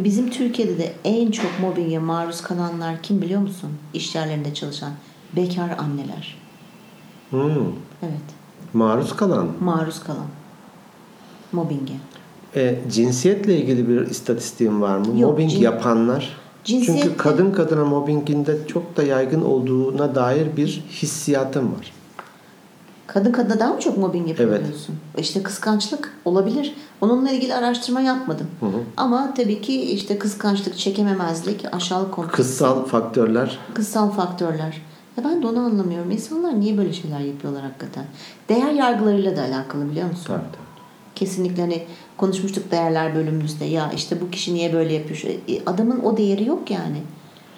Ve 0.00 0.04
bizim 0.04 0.30
Türkiye'de 0.30 0.78
de 0.78 0.92
en 1.04 1.30
çok 1.30 1.50
mobbinge 1.60 1.98
maruz 1.98 2.40
kalanlar 2.40 3.02
kim 3.02 3.22
biliyor 3.22 3.40
musun? 3.40 3.70
İş 3.94 4.14
yerlerinde 4.14 4.54
çalışan 4.54 4.92
bekar 5.36 5.70
anneler. 5.78 6.38
Hmm. 7.30 7.72
Evet. 8.02 8.20
Maruz 8.72 9.16
kalan. 9.16 9.48
Maruz 9.60 10.00
kalan. 10.02 10.26
Mobbinge. 11.52 11.92
E, 12.56 12.78
cinsiyetle 12.92 13.56
ilgili 13.58 13.88
bir 13.88 14.00
istatistiğim 14.00 14.82
var 14.82 14.98
mı? 14.98 15.06
Yok, 15.20 15.30
Mobbing 15.30 15.50
cin- 15.52 15.58
yapanlar. 15.60 16.36
Cinsiyette- 16.64 17.02
Çünkü 17.02 17.16
kadın 17.16 17.52
kadına 17.52 17.84
mobbinginde 17.84 18.58
çok 18.66 18.96
da 18.96 19.02
yaygın 19.02 19.42
olduğuna 19.42 20.14
dair 20.14 20.56
bir 20.56 20.84
hissiyatım 20.90 21.64
var. 21.72 21.92
Kadın 23.06 23.32
kadına 23.32 23.60
daha 23.60 23.72
mı 23.72 23.80
çok 23.80 23.98
mobbing 23.98 24.28
yapıyor 24.28 24.48
Evet. 24.50 24.66
diyorsun? 24.66 24.94
İşte 25.18 25.42
kıskançlık 25.42 26.14
olabilir. 26.24 26.74
Onunla 27.00 27.30
ilgili 27.30 27.54
araştırma 27.54 28.00
yapmadım. 28.00 28.46
Ama 28.96 29.34
tabii 29.34 29.60
ki 29.60 29.82
işte 29.82 30.18
kıskançlık, 30.18 30.78
çekememezlik, 30.78 31.64
aşağılık 31.74 32.12
kompleksi. 32.12 32.36
Kıssal 32.42 32.84
faktörler 32.84 33.58
Kıssal 33.74 34.10
faktörler. 34.10 34.82
Ya 35.16 35.24
ben 35.24 35.42
de 35.42 35.46
onu 35.46 35.60
anlamıyorum. 35.60 36.10
İnsanlar 36.10 36.60
niye 36.60 36.78
böyle 36.78 36.92
şeyler 36.92 37.20
yapıyorlar 37.20 37.62
hakikaten? 37.62 38.04
Değer 38.48 38.72
yargılarıyla 38.72 39.36
da 39.36 39.42
alakalı 39.42 39.90
biliyor 39.90 40.08
musun? 40.08 40.24
Tabii, 40.26 40.38
tabii. 40.38 40.68
Kesinlikle 41.14 41.62
hani 41.62 41.84
konuşmuştuk 42.16 42.70
değerler 42.70 43.14
bölümümüzde. 43.14 43.64
Ya 43.64 43.92
işte 43.96 44.20
bu 44.20 44.30
kişi 44.30 44.54
niye 44.54 44.72
böyle 44.72 44.94
yapıyor? 44.94 45.18
E, 45.48 45.64
Adamın 45.66 46.00
o 46.04 46.16
değeri 46.16 46.44
yok 46.44 46.70
yani. 46.70 47.02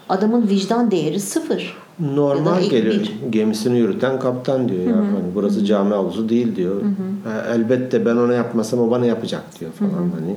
Adamın 0.08 0.48
vicdan 0.48 0.90
değeri 0.90 1.20
sıfır. 1.20 1.76
Normal 2.00 2.62
geliyor. 2.62 2.94
bir. 2.94 3.12
Gemisini 3.30 3.78
yürüten 3.78 4.20
kaptan 4.20 4.68
diyor 4.68 4.84
ya. 4.84 4.96
Hani 4.96 5.34
burası 5.34 5.64
cami 5.64 5.94
havuzu 5.94 6.28
değil 6.28 6.56
diyor. 6.56 6.82
Ha, 7.24 7.46
elbette 7.54 8.06
ben 8.06 8.16
ona 8.16 8.32
yapmasam 8.34 8.80
o 8.80 8.90
bana 8.90 9.06
yapacak 9.06 9.60
diyor 9.60 9.70
falan 9.72 10.10
hani. 10.20 10.36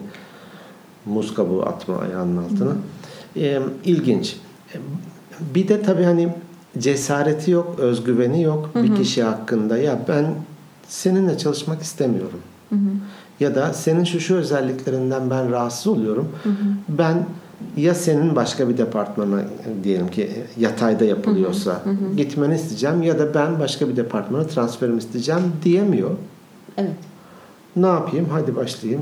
Muz 1.06 1.34
kabuğu 1.34 1.62
atma 1.64 1.98
ayağının 1.98 2.44
altına. 2.44 2.72
Ee, 3.38 3.60
ilginç. 3.86 4.38
Bir 5.56 5.68
de 5.68 5.82
tabii 5.82 6.04
hani 6.04 6.34
cesareti 6.80 7.52
yok, 7.52 7.76
özgüveni 7.80 8.42
yok 8.42 8.70
bir 8.76 8.96
kişi 8.96 9.24
hakkında. 9.24 9.78
Ya 9.78 10.00
ben 10.08 10.26
seninle 10.88 11.38
çalışmak 11.38 11.82
istemiyorum. 11.82 12.40
Ya 13.40 13.56
da 13.56 13.74
senin 13.74 14.04
şu 14.04 14.20
şu 14.20 14.36
özelliklerinden 14.36 15.30
ben 15.30 15.52
rahatsız 15.52 15.88
oluyorum. 15.88 16.30
Ben 16.90 17.26
ya 17.78 17.96
senin 17.96 18.36
başka 18.36 18.70
bir 18.70 18.78
departmana 18.78 19.42
diyelim 19.84 20.08
ki 20.08 20.30
yatayda 20.60 21.06
yapılıyorsa 21.06 21.82
gitmeni 22.18 22.56
isteyeceğim 22.56 23.02
ya 23.02 23.20
da 23.20 23.34
ben 23.34 23.60
başka 23.60 23.90
bir 23.90 23.96
departmana 23.96 24.48
transferimi 24.48 24.98
isteyeceğim 24.98 25.42
diyemiyor. 25.64 26.12
Evet. 26.78 26.92
Ne 27.76 27.88
yapayım? 27.88 28.28
Hadi 28.32 28.56
başlayayım. 28.56 29.02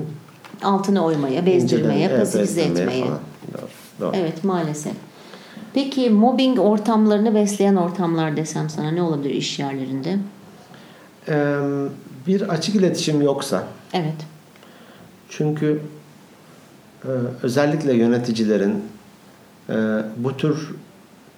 Altına 0.63 1.05
oymaya, 1.05 1.45
bezdirmeye, 1.45 1.99
İnceden, 2.05 2.19
pasifize 2.19 2.61
bezdirmeye 2.61 2.81
etmeye. 2.97 3.05
falan. 3.05 3.19
Doğru, 3.53 3.67
doğru. 3.99 4.15
Evet 4.15 4.43
maalesef. 4.43 4.93
Peki 5.73 6.09
mobbing 6.09 6.59
ortamlarını 6.59 7.35
besleyen 7.35 7.75
ortamlar 7.75 8.37
desem 8.37 8.69
sana 8.69 8.91
ne 8.91 9.01
olabilir 9.01 9.29
iş 9.29 9.59
yerlerinde? 9.59 10.17
Ee, 11.29 11.55
Bir 12.27 12.41
açık 12.49 12.75
iletişim 12.75 13.21
yoksa 13.21 13.63
Evet. 13.93 14.13
çünkü 15.29 15.81
özellikle 17.43 17.93
yöneticilerin 17.93 18.83
e, 19.69 19.73
bu 20.17 20.37
tür 20.37 20.71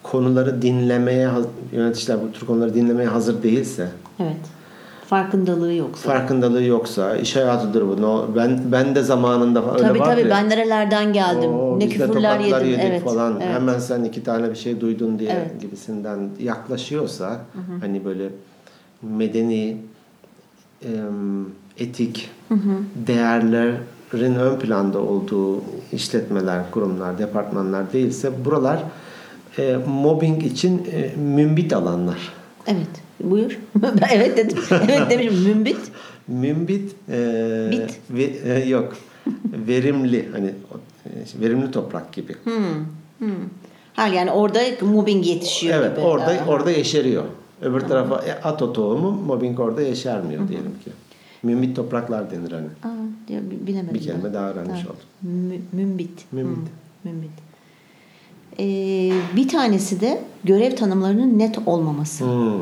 konuları 0.02 0.62
dinlemeye 0.62 1.28
yöneticiler 1.72 2.18
bu 2.22 2.32
tür 2.32 2.46
konuları 2.46 2.74
dinlemeye 2.74 3.08
hazır 3.08 3.42
değilse 3.42 3.88
Evet. 4.20 4.36
Farkındalığı 5.06 5.72
yoksa. 5.72 6.08
farkındalığı 6.08 6.62
yoksa 6.62 7.16
iş 7.16 7.36
hayatıdır 7.36 7.88
bu. 7.88 8.02
No, 8.02 8.26
ben 8.36 8.60
ben 8.72 8.94
de 8.94 9.02
zamanında 9.02 9.72
öyle 9.72 9.82
tabii 9.82 10.00
var 10.00 10.06
tabii 10.06 10.20
ya. 10.20 10.30
ben 10.30 10.50
nerelerden 10.50 11.12
geldim. 11.12 11.50
Oo, 11.54 11.78
ne 11.80 11.88
küfürler 11.88 12.40
yedim. 12.40 12.66
yedik 12.68 12.84
evet. 12.84 13.04
falan. 13.04 13.40
evet. 13.40 13.54
Hemen 13.54 13.78
sen 13.78 14.04
iki 14.04 14.24
tane 14.24 14.50
bir 14.50 14.54
şey 14.54 14.80
duydun 14.80 15.18
diye 15.18 15.30
Evet. 15.30 15.60
gibisinden 15.60 16.28
yaklaşıyorsa 16.40 17.40
hani 17.80 18.04
böyle 18.04 18.28
medeni 19.02 19.76
etik 21.78 22.30
değerlerin 24.14 24.34
ön 24.34 24.58
planda 24.58 24.98
olduğu 24.98 25.60
işletmeler, 25.92 26.70
kurumlar, 26.70 27.18
departmanlar 27.18 27.92
değilse 27.92 28.44
buralar 28.44 28.82
e, 29.58 29.76
mobbing 29.86 30.42
için 30.44 30.78
e, 30.92 31.10
mümbit 31.20 31.72
alanlar. 31.72 32.18
Evet. 32.66 32.88
Buyur. 33.20 33.58
Evet 34.14 34.36
dedim. 34.36 34.58
Evet 34.88 35.10
demişim. 35.10 35.42
Mümbit. 35.48 35.76
Mümbit 36.28 36.92
e, 37.08 37.68
Bit. 37.70 37.98
ve- 38.10 38.50
e, 38.54 38.68
yok. 38.68 38.96
verimli 39.68 40.28
hani 40.32 40.46
e, 41.06 41.10
verimli 41.40 41.70
toprak 41.70 42.12
gibi. 42.12 42.36
Ha 43.94 44.06
yani 44.06 44.30
orada 44.30 44.60
mobbing 44.80 45.26
yetişiyor 45.26 45.78
Evet, 45.78 45.96
gibi. 45.96 46.06
orada 46.06 46.24
Aha. 46.24 46.44
orada 46.46 46.70
yeşeriyor. 46.70 47.24
Öbür 47.62 47.80
tarafa 47.80 48.16
e, 48.26 48.32
at 48.42 48.62
o 48.62 48.72
tohumu, 48.72 49.10
mobbing 49.10 49.60
orada 49.60 49.82
yeşermiyor 49.82 50.48
diyelim 50.48 50.74
ki. 50.84 50.90
Mümbit 51.44 51.76
topraklar 51.76 52.30
denir 52.30 52.52
hani. 52.52 52.66
Aa, 52.66 53.32
ya, 53.32 53.40
bi- 53.50 53.66
bilemedim. 53.66 53.94
Bir 53.94 54.00
kelime 54.02 54.24
ben. 54.24 54.34
daha 54.34 54.50
öğrenmiş 54.50 54.76
Evet. 54.80 54.86
oldum. 54.90 55.32
Mü- 55.32 55.60
mümbit. 55.72 56.32
Mümbit. 56.32 56.58
Hı, 56.58 57.08
mümbit. 57.08 57.30
Ee, 58.58 59.12
bir 59.36 59.48
tanesi 59.48 60.00
de 60.00 60.22
görev 60.44 60.76
tanımlarının 60.76 61.38
net 61.38 61.58
olmaması. 61.66 62.24
Hmm. 62.24 62.60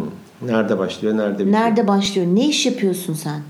Nerede 0.49 0.79
başlıyor, 0.79 1.16
nerede 1.16 1.33
bitiyor? 1.33 1.53
Nerede 1.53 1.88
başlıyor? 1.88 2.27
Ne 2.27 2.49
iş 2.49 2.66
yapıyorsun 2.66 3.14
sen? 3.14 3.40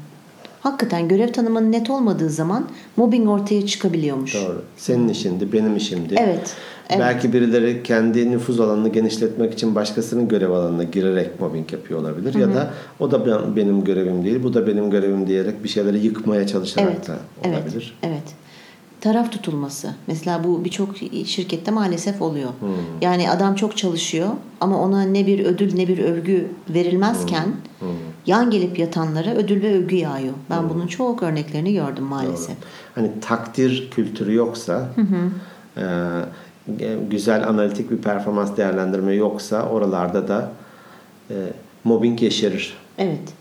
Hakikaten 0.63 1.09
görev 1.09 1.33
tanımının 1.33 1.73
net 1.73 1.91
olmadığı 1.91 2.31
zaman 2.31 2.69
mobbing 2.97 3.29
ortaya 3.29 3.67
çıkabiliyormuş. 3.67 4.35
Doğru. 4.35 4.63
Senin 4.77 5.09
işindi, 5.09 5.53
benim 5.53 5.77
işimdi. 5.77 6.15
Evet. 6.19 6.55
evet. 6.91 7.01
Belki 7.01 7.33
birileri 7.33 7.83
kendi 7.83 8.31
nüfuz 8.31 8.61
alanını 8.61 8.89
genişletmek 8.89 9.53
için 9.53 9.75
başkasının 9.75 10.29
görev 10.29 10.51
alanına 10.51 10.83
girerek 10.85 11.41
mobbing 11.41 11.73
yapıyor 11.73 12.01
olabilir. 12.01 12.35
Ya 12.35 12.55
da 12.55 12.71
o 13.01 13.11
da 13.11 13.27
ben- 13.27 13.57
benim 13.57 13.85
görevim 13.85 14.25
değil, 14.25 14.43
bu 14.43 14.55
da 14.55 14.67
benim 14.67 14.91
görevim 14.91 15.27
diyerek 15.27 15.65
bir 15.65 15.69
şeyleri 15.69 15.99
yıkmaya 15.99 16.47
çalışarak 16.47 16.93
Evet. 16.93 17.09
da 17.09 17.17
Evet. 17.45 17.59
olabilir. 17.59 17.99
Evet. 18.03 18.23
Taraf 19.03 19.33
tutulması. 19.33 19.95
Mesela 20.07 20.45
bu 20.45 20.65
birçok 20.65 20.97
şirkette 21.27 21.71
maalesef 21.71 22.23
oluyor. 22.23 22.51
Hmm. 22.61 22.69
Yani 23.01 23.31
adam 23.31 23.55
çok 23.55 23.77
çalışıyor 23.77 24.29
ama 24.61 24.83
ona 24.83 25.03
ne 25.03 25.27
bir 25.27 25.45
ödül 25.45 25.75
ne 25.75 25.89
bir 25.89 25.99
övgü 25.99 26.47
verilmezken 26.69 27.47
Hmm. 27.79 27.89
yan 28.27 28.51
gelip 28.51 28.79
yatanlara 28.79 29.35
ödül 29.35 29.63
ve 29.63 29.75
övgü 29.75 29.97
yağıyor. 29.97 30.35
Ben 30.51 30.69
bunun 30.71 30.87
çok 30.87 31.23
örneklerini 31.23 31.75
gördüm 31.75 32.05
maalesef. 32.05 32.57
Hani 32.95 33.11
takdir 33.21 33.91
kültürü 33.91 34.35
yoksa, 34.35 34.89
e, 35.77 35.85
güzel 37.11 37.49
analitik 37.49 37.91
bir 37.91 37.99
performans 37.99 38.57
değerlendirme 38.57 39.15
yoksa 39.15 39.69
oralarda 39.69 40.29
da 40.29 40.53
e, 41.31 41.35
mobbing 41.85 42.23
yeşerir. 42.23 42.77
Evet. 42.99 43.33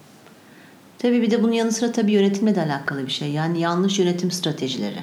Tabii 0.98 1.22
bir 1.22 1.32
de 1.32 1.44
bunun 1.44 1.52
yanı 1.52 1.72
sıra 1.72 1.92
tabii 1.92 2.12
yönetimle 2.12 2.56
de 2.56 2.62
alakalı 2.62 3.06
bir 3.06 3.12
şey. 3.12 3.32
Yani 3.32 3.60
yanlış 3.60 4.00
yönetim 4.00 4.32
stratejileri. 4.32 5.00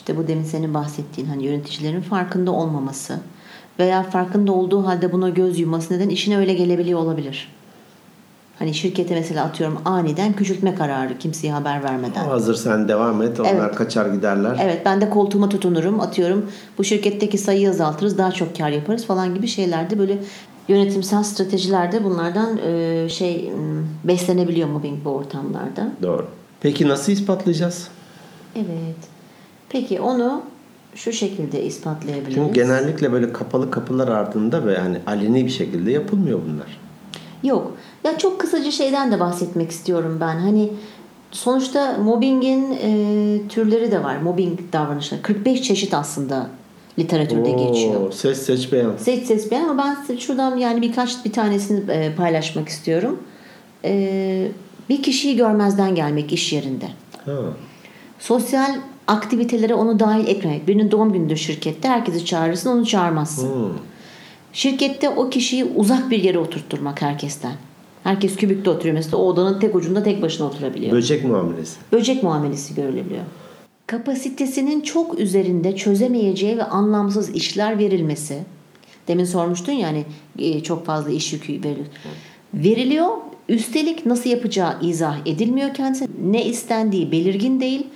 İşte 0.00 0.16
bu 0.16 0.28
demin 0.28 0.44
senin 0.44 0.74
bahsettiğin 0.74 1.28
hani 1.28 1.44
yöneticilerin 1.44 2.00
farkında 2.00 2.50
olmaması 2.50 3.18
veya 3.78 4.02
farkında 4.02 4.52
olduğu 4.52 4.86
halde 4.86 5.12
buna 5.12 5.28
göz 5.28 5.58
yumması 5.58 5.94
neden 5.94 6.08
işine 6.08 6.38
öyle 6.38 6.54
gelebiliyor 6.54 7.00
olabilir. 7.00 7.48
Hani 8.58 8.74
şirkete 8.74 9.14
mesela 9.14 9.44
atıyorum 9.44 9.78
aniden 9.84 10.32
küçültme 10.32 10.74
kararı 10.74 11.18
kimseye 11.18 11.52
haber 11.52 11.84
vermeden. 11.84 12.24
Hazır 12.24 12.54
sen 12.54 12.88
devam 12.88 13.22
et, 13.22 13.40
onlar 13.40 13.50
Evet. 13.50 13.74
kaçar 13.74 14.06
giderler. 14.06 14.58
Evet 14.62 14.82
ben 14.84 15.00
de 15.00 15.10
koltuğuma 15.10 15.48
tutunurum 15.48 16.00
atıyorum 16.00 16.50
bu 16.78 16.84
şirketteki 16.84 17.38
sayıyı 17.38 17.70
azaltırız 17.70 18.18
daha 18.18 18.32
çok 18.32 18.56
kar 18.56 18.70
yaparız 18.70 19.06
falan 19.06 19.34
gibi 19.34 19.46
şeylerde 19.46 19.98
böyle 19.98 20.18
yönetimsel 20.68 21.22
stratejilerde 21.22 22.04
bunlardan 22.04 22.58
e, 22.66 23.08
şey 23.08 23.52
beslenebiliyor 24.04 24.68
mobbing 24.68 25.04
bu 25.04 25.10
ortamlarda. 25.10 25.88
Doğru. 26.02 26.26
Peki 26.60 26.88
nasıl 26.88 27.12
ispatlayacağız? 27.12 27.88
Evet. 28.56 29.09
Peki 29.70 30.00
onu 30.00 30.42
şu 30.94 31.12
şekilde 31.12 31.64
ispatlayabiliriz. 31.64 32.34
Çünkü 32.34 32.52
genellikle 32.52 33.12
böyle 33.12 33.32
kapalı 33.32 33.70
kapılar 33.70 34.08
ardında 34.08 34.66
ve 34.66 34.78
hani 34.78 34.96
aleni 35.06 35.44
bir 35.46 35.50
şekilde 35.50 35.90
yapılmıyor 35.90 36.40
bunlar. 36.48 36.80
Yok. 37.42 37.72
Ya 38.04 38.18
çok 38.18 38.40
kısaca 38.40 38.70
şeyden 38.70 39.12
de 39.12 39.20
bahsetmek 39.20 39.70
istiyorum 39.70 40.18
ben. 40.20 40.38
Hani 40.38 40.72
sonuçta 41.30 41.98
mobbingin 41.98 42.78
e, 42.82 43.48
türleri 43.48 43.92
de 43.92 44.04
var. 44.04 44.16
Mobbing 44.16 44.60
davranışları. 44.72 45.22
45 45.22 45.62
çeşit 45.62 45.94
aslında 45.94 46.46
literatürde 46.98 47.48
Oo, 47.48 47.68
geçiyor. 47.68 48.12
Ses 48.12 48.42
seç. 48.42 48.68
Seç 48.98 49.26
ses 49.26 49.50
beğen 49.50 49.68
ama 49.68 49.96
ben 50.08 50.16
şuradan 50.16 50.56
yani 50.56 50.82
birkaç 50.82 51.24
bir 51.24 51.32
tanesini 51.32 51.90
e, 51.90 52.14
paylaşmak 52.14 52.68
istiyorum. 52.68 53.22
E, 53.84 54.48
bir 54.88 55.02
kişiyi 55.02 55.36
görmezden 55.36 55.94
gelmek 55.94 56.32
iş 56.32 56.52
yerinde. 56.52 56.86
Ha. 57.24 57.32
Sosyal 58.18 58.74
aktivitelere 59.10 59.74
onu 59.74 60.00
dahil 60.00 60.26
etmemek. 60.26 60.68
Birinin 60.68 60.90
doğum 60.90 61.12
günüdür 61.12 61.36
şirkette. 61.36 61.88
Herkesi 61.88 62.24
çağırırsın 62.24 62.70
onu 62.70 62.86
çağırmazsın. 62.86 63.54
Hmm. 63.54 63.72
Şirkette 64.52 65.08
o 65.08 65.30
kişiyi 65.30 65.64
uzak 65.64 66.10
bir 66.10 66.22
yere 66.22 66.38
oturtturmak 66.38 67.02
herkesten. 67.02 67.52
Herkes 68.04 68.36
kübükte 68.36 68.70
oturuyor. 68.70 68.94
Mesela 68.94 69.16
o 69.16 69.26
odanın 69.26 69.60
tek 69.60 69.74
ucunda 69.74 70.02
tek 70.02 70.22
başına 70.22 70.46
oturabiliyor. 70.46 70.92
Böcek 70.92 71.24
muamelesi. 71.24 71.76
Böcek 71.92 72.22
muamelesi 72.22 72.74
görülebiliyor. 72.74 73.24
Kapasitesinin 73.86 74.80
çok 74.80 75.18
üzerinde 75.18 75.76
çözemeyeceği 75.76 76.56
ve 76.56 76.64
anlamsız 76.64 77.30
işler 77.30 77.78
verilmesi. 77.78 78.38
Demin 79.08 79.24
sormuştun 79.24 79.72
ya 79.72 79.88
hani 79.88 80.04
e, 80.38 80.62
çok 80.62 80.86
fazla 80.86 81.10
iş 81.10 81.32
yükü 81.32 81.52
veriliyor. 81.52 81.86
Veriliyor. 82.54 83.08
Üstelik 83.48 84.06
nasıl 84.06 84.30
yapacağı 84.30 84.82
izah 84.82 85.26
edilmiyor 85.26 85.74
kendisine. 85.74 86.08
Ne 86.24 86.44
istendiği 86.44 87.12
belirgin 87.12 87.60
değil. 87.60 87.86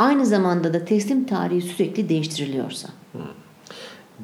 Aynı 0.00 0.26
zamanda 0.26 0.74
da 0.74 0.84
teslim 0.84 1.24
tarihi 1.24 1.62
sürekli 1.62 2.08
değiştiriliyorsa. 2.08 2.88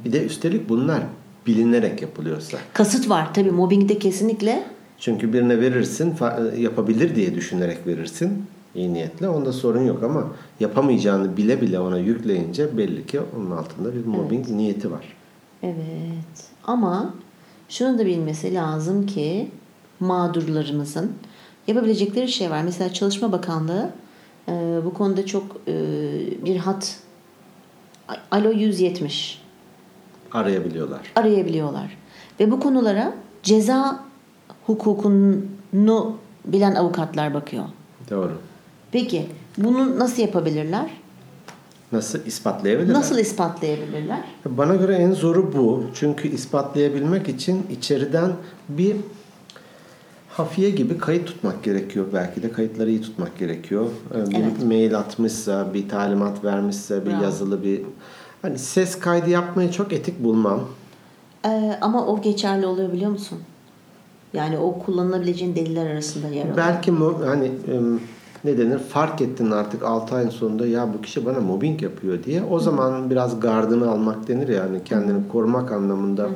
Bir 0.04 0.12
de 0.12 0.24
üstelik 0.24 0.68
bunlar 0.68 1.02
bilinerek 1.46 2.02
yapılıyorsa. 2.02 2.58
Kasıt 2.72 3.08
var. 3.08 3.34
Tabii 3.34 3.50
mobbingde 3.50 3.98
kesinlikle 3.98 4.62
Çünkü 4.98 5.32
birine 5.32 5.60
verirsin, 5.60 6.10
fa- 6.14 6.60
yapabilir 6.60 7.14
diye 7.14 7.34
düşünerek 7.34 7.86
verirsin 7.86 8.46
iyi 8.74 8.94
niyetle. 8.94 9.28
Onda 9.28 9.52
sorun 9.52 9.82
yok 9.82 10.02
ama 10.02 10.26
yapamayacağını 10.60 11.36
bile 11.36 11.60
bile 11.60 11.80
ona 11.80 11.98
yükleyince 11.98 12.76
belli 12.76 13.06
ki 13.06 13.20
onun 13.36 13.50
altında 13.50 13.94
bir 13.94 14.06
mobbing 14.06 14.48
niyeti 14.48 14.90
var. 14.92 15.04
Evet. 15.62 16.44
Ama 16.64 17.14
şunu 17.68 17.98
da 17.98 18.06
bilmesi 18.06 18.54
lazım 18.54 19.06
ki 19.06 19.50
mağdurlarımızın 20.00 21.12
yapabilecekleri 21.66 22.28
şey 22.28 22.50
var. 22.50 22.62
Mesela 22.62 22.92
Çalışma 22.92 23.32
Bakanlığı 23.32 23.90
e, 24.48 24.52
bu 24.84 24.94
konuda 24.94 25.26
çok 25.26 25.56
e, 25.68 25.74
bir 26.44 26.56
hat 26.56 26.96
Alo 28.30 28.50
170 28.50 29.42
Arayabiliyorlar. 30.32 31.00
arayabiliyorlar. 31.16 31.96
Ve 32.40 32.50
bu 32.50 32.60
konulara 32.60 33.14
ceza 33.42 34.04
hukukunu 34.66 35.36
bilen 36.44 36.74
avukatlar 36.74 37.34
bakıyor. 37.34 37.64
Doğru. 38.10 38.32
Peki 38.92 39.26
bunu 39.58 39.98
nasıl 39.98 40.22
yapabilirler? 40.22 40.90
Nasıl 41.92 42.26
ispatlayabilirler? 42.26 42.94
Nasıl 42.94 43.18
ispatlayabilirler? 43.18 44.20
Bana 44.46 44.74
göre 44.74 44.94
en 44.94 45.12
zoru 45.12 45.52
bu. 45.52 45.84
Çünkü 45.94 46.28
ispatlayabilmek 46.28 47.28
için 47.28 47.66
içeriden 47.70 48.32
bir 48.68 48.96
hafiye 50.36 50.70
gibi 50.70 50.98
kayıt 50.98 51.26
tutmak 51.26 51.62
gerekiyor 51.64 52.06
belki 52.14 52.42
de. 52.42 52.52
Kayıtları 52.52 52.90
iyi 52.90 53.02
tutmak 53.02 53.38
gerekiyor. 53.38 53.86
Ee, 54.14 54.30
Bir 54.30 54.36
Evet. 54.40 54.64
mail 54.66 54.98
atmışsa, 54.98 55.74
bir 55.74 55.88
talimat 55.88 56.44
vermişse, 56.44 57.06
bir 57.06 57.10
Bravo. 57.10 57.22
yazılı 57.22 57.62
bir... 57.62 57.80
Hani 58.42 58.58
ses 58.58 58.98
kaydı 58.98 59.30
yapmayı 59.30 59.70
çok 59.70 59.92
etik 59.92 60.24
bulmam. 60.24 60.60
Ee, 61.46 61.78
ama 61.80 62.06
o 62.06 62.20
geçerli 62.22 62.66
oluyor 62.66 62.92
biliyor 62.92 63.10
musun? 63.10 63.38
Yani 64.32 64.58
o 64.58 64.78
kullanılabileceğin 64.78 65.56
deliller 65.56 65.86
arasında 65.90 66.28
yer 66.28 66.42
alıyor. 66.42 66.56
Belki 66.56 66.90
mu, 66.90 67.18
hani 67.26 67.52
ne 68.44 68.58
denir 68.58 68.78
fark 68.78 69.20
ettin 69.20 69.50
artık 69.50 69.82
6 69.82 70.14
ayın 70.14 70.28
sonunda 70.28 70.66
ya 70.66 70.88
bu 70.94 71.02
kişi 71.02 71.26
bana 71.26 71.40
mobbing 71.40 71.82
yapıyor 71.82 72.22
diye. 72.24 72.42
O 72.44 72.58
zaman 72.58 73.10
biraz 73.10 73.40
gardını 73.40 73.90
almak 73.90 74.28
denir 74.28 74.48
ya 74.48 74.62
hani 74.62 74.84
kendini 74.84 75.28
korumak 75.28 75.72
anlamında. 75.72 76.28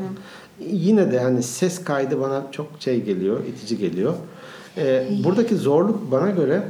Yine 0.61 1.13
de 1.13 1.19
hani 1.21 1.43
ses 1.43 1.85
kaydı 1.85 2.21
bana 2.21 2.43
çok 2.53 2.67
şey 2.81 3.03
geliyor, 3.05 3.41
itici 3.45 3.79
geliyor. 3.79 4.15
Ee, 4.77 5.09
buradaki 5.25 5.57
zorluk 5.57 6.13
bana 6.13 6.31
göre 6.31 6.63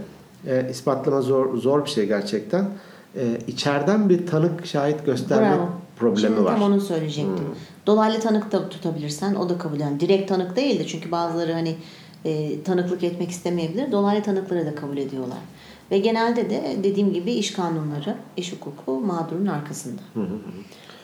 e, 0.47 0.67
ispatlama 0.71 1.23
zor 1.23 1.57
zor 1.57 1.85
bir 1.85 1.91
şey 1.91 2.07
gerçekten. 2.07 2.69
E, 3.17 3.39
içeriden 3.47 4.09
bir 4.09 4.27
tanık 4.27 4.67
şahit 4.67 5.07
gösterme 5.07 5.49
Bravo. 5.49 5.69
problemi 5.99 6.21
Şimdi 6.27 6.45
var. 6.45 6.53
tam 6.53 6.63
onu 6.63 6.81
söyleyecektim. 6.81 7.45
Dolaylı 7.87 8.21
tanık 8.21 8.53
da 8.53 8.69
tutabilirsen 8.69 9.35
o 9.35 9.49
da 9.49 9.59
kabul 9.59 9.81
yani 9.81 10.01
direkt 10.01 10.29
tanık 10.29 10.57
değildi 10.57 10.87
çünkü 10.87 11.11
bazıları 11.11 11.53
hani 11.53 11.77
e, 12.25 12.63
tanıklık 12.63 13.05
etmek 13.05 13.31
istemeyebilir. 13.31 13.93
Dolaylı 13.93 14.23
tanıkları 14.23 14.67
da 14.67 14.75
kabul 14.75 14.97
ediyorlar. 14.97 15.39
Ve 15.91 15.99
genelde 15.99 16.51
de 16.51 16.77
dediğim 16.85 17.13
gibi 17.13 17.33
iş 17.33 17.53
kanunları, 17.53 18.15
iş 18.37 18.53
hukuku 18.53 19.01
mağdurun 19.01 19.47
arkasında. 19.47 20.03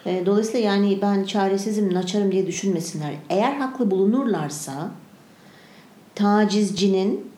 E, 0.07 0.27
dolayısıyla 0.27 0.71
yani 0.71 0.99
ben 1.03 1.25
çaresizim, 1.25 1.95
naçarım 1.95 2.33
diye 2.33 2.47
düşünmesinler. 2.47 3.15
Eğer 3.31 3.53
haklı 3.53 3.91
bulunurlarsa 3.91 4.91
tacizcinin 6.15 7.31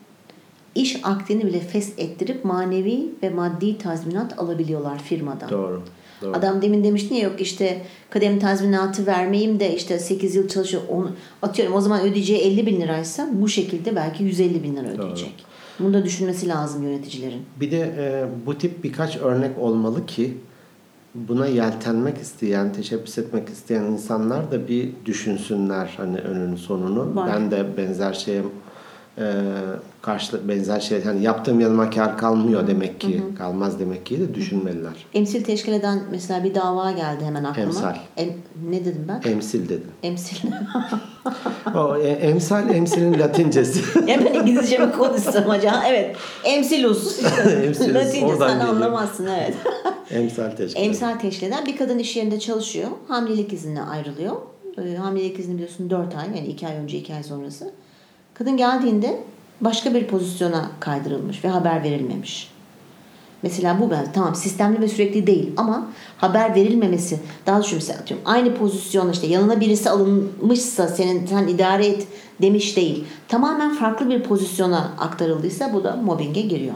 iş 0.75 0.99
akdini 1.03 1.45
bile 1.45 1.59
feshettirip 1.59 2.45
manevi 2.45 3.09
ve 3.23 3.29
maddi 3.29 3.77
tazminat 3.77 4.39
alabiliyorlar 4.39 4.99
firmadan. 4.99 5.49
Doğru. 5.49 5.81
Doğru. 6.21 6.31
Adam 6.37 6.61
demin 6.61 6.83
demiştin 6.83 7.15
ya 7.15 7.23
yok 7.23 7.41
işte 7.41 7.81
kadem 8.09 8.39
tazminatı 8.39 9.05
vermeyeyim 9.05 9.59
de 9.59 9.75
işte 9.75 9.99
8 9.99 10.35
yıl 10.35 10.47
çalışıyor. 10.47 10.83
Onu, 10.89 11.11
atıyorum 11.41 11.75
o 11.75 11.81
zaman 11.81 12.01
ödeyeceği 12.01 12.39
50 12.39 12.65
bin 12.65 12.81
liraysa 12.81 13.29
bu 13.31 13.47
şekilde 13.49 13.95
belki 13.95 14.23
150 14.23 14.63
bin 14.63 14.75
lira 14.75 14.87
ödeyecek. 14.87 15.45
Bunu 15.79 15.93
da 15.93 16.05
düşünmesi 16.05 16.47
lazım 16.47 16.83
yöneticilerin. 16.83 17.41
Bir 17.59 17.71
de 17.71 17.79
e, 17.97 18.25
bu 18.45 18.57
tip 18.57 18.83
birkaç 18.83 19.17
örnek 19.17 19.59
olmalı 19.59 20.05
ki 20.05 20.37
buna 21.15 21.47
yeltenmek 21.47 22.17
isteyen, 22.17 22.73
teşebbüs 22.73 23.17
etmek 23.17 23.49
isteyen 23.49 23.83
insanlar 23.83 24.51
da 24.51 24.67
bir 24.67 24.91
düşünsünler 25.05 25.93
hani 25.97 26.17
önünü 26.17 26.57
sonunu. 26.57 27.15
Var. 27.15 27.29
Ben 27.33 27.51
de 27.51 27.77
benzer 27.77 28.13
şeye 28.13 28.43
e, 29.19 29.25
karşı 30.01 30.47
benzer 30.47 30.79
şey 30.79 31.03
hani 31.03 31.23
yaptığım 31.23 31.59
yanıma 31.59 31.89
kar 31.89 32.17
kalmıyor 32.17 32.67
demek 32.67 32.99
ki 33.01 33.23
kalmaz 33.37 33.79
demek 33.79 34.05
ki 34.05 34.19
de 34.19 34.35
düşünmeliler. 34.35 34.93
Emsil 35.13 35.43
teşkil 35.43 35.73
eden 35.73 35.99
mesela 36.11 36.43
bir 36.43 36.55
dava 36.55 36.91
geldi 36.91 37.25
hemen 37.25 37.43
aklıma. 37.43 37.67
Emsal. 37.67 37.95
Em- 38.17 38.33
ne 38.69 38.85
dedim 38.85 39.05
ben? 39.07 39.31
Emsil 39.31 39.69
dedim. 39.69 39.91
Emsil. 40.03 40.37
O 41.75 41.97
e, 41.97 42.07
emsal 42.07 42.69
emsilin 42.69 43.19
latincesi. 43.19 43.99
ya 44.07 44.19
ben 44.25 44.33
İngilizce 44.33 44.77
mi 44.77 44.91
konuşsam 44.91 45.49
acaba? 45.49 45.83
Evet. 45.87 46.15
Emsilus. 46.43 47.19
Emsilus, 47.63 47.95
Latince 47.95 48.25
oradan 48.25 48.47
sen 48.47 48.57
geliyor. 48.59 48.75
anlamazsın 48.75 49.27
evet. 49.37 49.53
Emsal 50.11 50.51
teşkil. 50.51 50.81
Emsal 50.81 51.19
teşkil 51.19 51.47
eden 51.47 51.65
bir 51.65 51.77
kadın 51.77 51.99
iş 51.99 52.15
yerinde 52.15 52.39
çalışıyor. 52.39 52.89
Hamilelik 53.07 53.53
iznine 53.53 53.81
ayrılıyor. 53.81 54.35
Ee, 54.77 54.95
hamilelik 54.95 55.39
izni 55.39 55.53
biliyorsun 55.53 55.89
4 55.89 56.15
ay 56.15 56.27
yani 56.37 56.47
2 56.47 56.67
ay 56.67 56.75
önce 56.75 56.97
2 56.97 57.13
ay 57.13 57.23
sonrası. 57.23 57.71
Kadın 58.39 58.57
geldiğinde 58.57 59.23
başka 59.61 59.93
bir 59.93 60.07
pozisyona 60.07 60.71
kaydırılmış 60.79 61.43
ve 61.43 61.49
haber 61.49 61.83
verilmemiş. 61.83 62.51
Mesela 63.43 63.79
bu 63.79 63.91
ben 63.91 64.11
tamam 64.13 64.35
sistemli 64.35 64.81
ve 64.81 64.87
sürekli 64.87 65.27
değil 65.27 65.51
ama 65.57 65.87
haber 66.17 66.55
verilmemesi 66.55 67.19
daha 67.45 67.57
doğrusu 67.57 67.75
mesela 67.75 67.99
atıyorum 67.99 68.27
aynı 68.27 68.55
pozisyonda 68.55 69.11
işte 69.11 69.27
yanına 69.27 69.59
birisi 69.59 69.89
alınmışsa 69.89 70.87
senin 70.87 71.25
sen 71.25 71.47
idare 71.47 71.87
et 71.87 72.07
demiş 72.41 72.77
değil. 72.77 73.05
Tamamen 73.27 73.75
farklı 73.75 74.09
bir 74.09 74.23
pozisyona 74.23 74.91
aktarıldıysa 74.99 75.73
bu 75.73 75.83
da 75.83 75.95
mobbinge 75.95 76.41
giriyor. 76.41 76.75